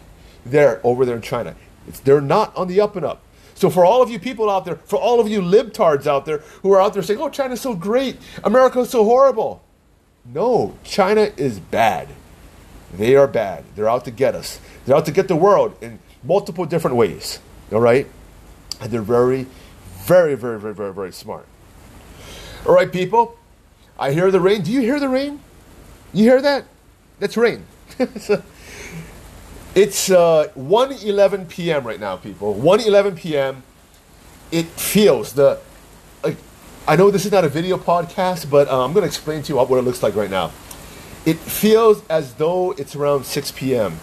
there 0.46 0.82
over 0.84 1.06
there 1.06 1.16
in 1.16 1.22
China. 1.22 1.56
It's, 1.88 2.00
they're 2.00 2.22
not 2.22 2.56
on 2.56 2.68
the 2.68 2.82
up 2.82 2.96
and 2.96 3.06
up. 3.06 3.22
So 3.56 3.70
for 3.70 3.86
all 3.86 4.02
of 4.02 4.10
you 4.10 4.20
people 4.20 4.50
out 4.50 4.66
there, 4.66 4.76
for 4.76 4.98
all 4.98 5.20
of 5.20 5.28
you 5.28 5.42
libtards 5.42 6.08
out 6.08 6.26
there 6.26 6.40
who 6.62 6.72
are 6.74 6.82
out 6.82 6.94
there 6.94 7.04
saying, 7.04 7.20
"Oh, 7.20 7.30
China's 7.30 7.62
so 7.62 7.76
great, 7.76 8.18
America's 8.44 8.90
so 8.90 9.04
horrible," 9.04 9.64
no, 10.26 10.76
China 10.84 11.32
is 11.38 11.60
bad. 11.60 12.10
They 12.94 13.16
are 13.16 13.28
bad. 13.28 13.64
They're 13.76 13.90
out 13.90 14.06
to 14.06 14.12
get 14.12 14.36
us. 14.36 14.60
They're 14.86 14.96
out 14.96 15.06
to 15.06 15.12
get 15.12 15.28
the 15.28 15.36
world 15.36 15.76
in 15.82 16.00
multiple 16.24 16.66
different 16.66 16.98
ways. 16.98 17.40
All 17.72 17.80
right, 17.80 18.08
and 18.82 18.92
they're 18.92 19.02
very, 19.02 19.48
very, 20.06 20.36
very, 20.36 20.60
very, 20.60 20.74
very, 20.74 20.94
very 20.94 21.12
smart. 21.12 21.46
All 22.66 22.74
right, 22.74 22.92
people. 22.92 23.38
I 23.98 24.12
hear 24.12 24.32
the 24.32 24.40
rain. 24.40 24.64
Do 24.64 24.72
you 24.72 24.82
hear 24.82 25.00
the 25.00 25.10
rain? 25.10 25.40
You 26.14 26.24
hear 26.24 26.42
that? 26.42 26.66
That's 27.20 27.38
rain. 27.38 27.66
It's 29.76 30.12
uh, 30.12 30.50
1.11 30.56 31.50
p.m. 31.50 31.86
right 31.86 32.00
now, 32.00 32.16
people. 32.16 32.54
1.11 32.54 33.16
p.m. 33.16 33.64
It 34.52 34.68
feels 34.68 35.34
the. 35.34 35.60
Like, 36.24 36.38
I 36.88 36.96
know 36.96 37.10
this 37.10 37.26
is 37.26 37.32
not 37.32 37.44
a 37.44 37.50
video 37.50 37.78
podcast, 37.78 38.52
but 38.52 38.68
uh, 38.68 38.86
I'm 38.86 38.94
going 38.94 39.02
to 39.02 39.08
explain 39.08 39.42
to 39.42 39.50
you 39.52 39.58
what 39.58 39.72
it 39.72 39.82
looks 39.82 40.04
like 40.04 40.16
right 40.16 40.30
now. 40.30 40.52
It 41.26 41.38
feels 41.38 42.06
as 42.08 42.36
though 42.36 42.74
it's 42.74 42.96
around 42.96 43.26
6 43.26 43.52
p.m. 43.54 44.00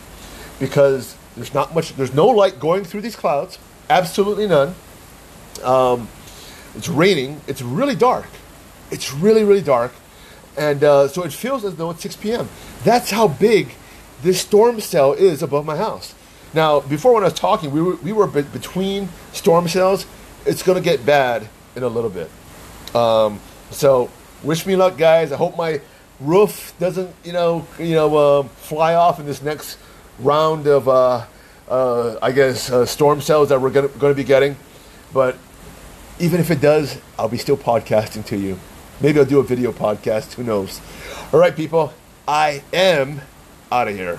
because 0.59 1.15
there's 1.37 1.55
not 1.55 1.73
much. 1.73 1.95
There's 1.95 2.15
no 2.15 2.27
light 2.27 2.59
going 2.59 2.83
through 2.83 3.03
these 3.03 3.17
clouds. 3.17 3.59
Absolutely 3.89 4.49
none. 4.49 4.75
Um, 5.63 6.09
it's 6.75 6.89
raining. 6.89 7.43
It's 7.47 7.63
really 7.63 7.95
dark. 7.95 8.27
It's 8.91 9.13
really 9.13 9.45
really 9.45 9.63
dark, 9.63 9.93
and 10.57 10.83
uh, 10.83 11.07
so 11.07 11.23
it 11.23 11.33
feels 11.33 11.65
as 11.65 11.77
though 11.77 11.91
it's 11.91 12.03
6 12.03 12.17
p.m. 12.17 12.49
That's 12.83 13.11
how 13.13 13.29
big 13.29 13.77
this 14.23 14.41
storm 14.41 14.81
cell 14.81 15.13
is 15.13 15.43
above 15.43 15.65
my 15.65 15.77
house. 15.77 16.15
Now, 16.53 16.81
before 16.81 17.15
when 17.15 17.23
I 17.23 17.27
was 17.27 17.35
talking, 17.35 17.71
we 17.71 17.81
were, 17.81 17.97
we 17.97 18.13
were 18.13 18.27
be- 18.27 18.43
between 18.43 19.09
storm 19.33 19.69
cells. 19.69 20.07
It's 20.47 20.63
going 20.63 20.77
to 20.77 20.85
get 20.85 21.07
bad 21.07 21.49
in 21.77 21.83
a 21.83 21.89
little 21.89 22.11
bit. 22.11 22.31
Um, 22.95 23.41
so, 23.71 24.11
wish 24.43 24.67
me 24.67 24.75
luck, 24.75 24.99
guys. 24.99 25.31
I 25.33 25.37
hope 25.37 25.57
my 25.57 25.81
roof 26.19 26.75
doesn't, 26.81 27.15
you 27.25 27.33
know, 27.33 27.67
you 27.79 27.95
know, 27.95 28.17
uh, 28.17 28.43
fly 28.43 28.95
off 28.95 29.21
in 29.21 29.27
this 29.27 29.43
next 29.43 29.79
round 30.19 30.67
of, 30.67 30.89
uh, 30.89 31.25
uh, 31.69 32.19
I 32.21 32.33
guess, 32.33 32.71
uh, 32.71 32.85
storm 32.85 33.21
cells 33.21 33.51
that 33.51 33.61
we're 33.61 33.71
going 33.71 33.91
to 33.99 34.15
be 34.15 34.25
getting. 34.25 34.57
But 35.13 35.39
even 36.19 36.41
if 36.41 36.51
it 36.51 36.61
does, 36.61 36.99
I'll 37.19 37.29
be 37.29 37.39
still 37.39 37.57
podcasting 37.57 38.25
to 38.27 38.37
you. 38.37 38.59
Maybe 39.01 39.19
I'll 39.19 39.25
do 39.25 39.39
a 39.39 39.45
video 39.45 39.73
podcast. 39.73 40.35
Who 40.35 40.43
knows? 40.43 40.81
All 41.33 41.41
right, 41.41 41.55
people. 41.55 41.93
I 42.27 42.63
am 42.73 43.23
out 43.73 43.89
of 43.89 43.95
here. 43.95 44.19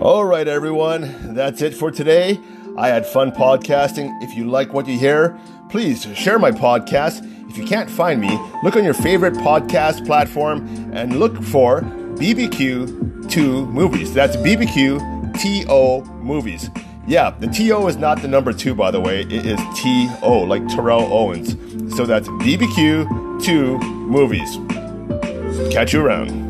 All 0.00 0.24
right, 0.24 0.46
everyone. 0.46 1.34
That's 1.34 1.62
it 1.62 1.74
for 1.74 1.90
today. 1.90 2.38
I 2.76 2.88
had 2.88 3.06
fun 3.06 3.32
podcasting. 3.32 4.22
If 4.22 4.36
you 4.36 4.48
like 4.48 4.72
what 4.72 4.86
you 4.86 4.98
hear, 4.98 5.38
please 5.70 6.06
share 6.14 6.38
my 6.38 6.52
podcast. 6.52 7.24
If 7.50 7.56
you 7.56 7.64
can't 7.64 7.90
find 7.90 8.20
me, 8.20 8.38
look 8.62 8.76
on 8.76 8.84
your 8.84 8.94
favorite 8.94 9.34
podcast 9.34 10.04
platform 10.06 10.92
and 10.92 11.18
look 11.18 11.42
for 11.42 11.80
BBQ 11.80 13.30
TO 13.30 13.66
Movies. 13.66 14.12
That's 14.12 14.36
BBQ 14.36 15.34
TO 15.40 16.04
Movies. 16.22 16.70
Yeah, 17.08 17.30
the 17.38 17.46
TO 17.46 17.86
is 17.86 17.96
not 17.96 18.20
the 18.20 18.28
number 18.28 18.52
two, 18.52 18.74
by 18.74 18.90
the 18.90 19.00
way. 19.00 19.20
It 19.20 19.46
is 19.46 19.60
TO, 19.80 20.44
like 20.44 20.66
Terrell 20.68 21.12
Owens. 21.12 21.50
So 21.96 22.04
that's 22.04 22.28
BBQ 22.28 23.44
TO 23.44 23.78
Movies. 23.78 24.58
Catch 25.72 25.92
you 25.92 26.04
around. 26.04 26.45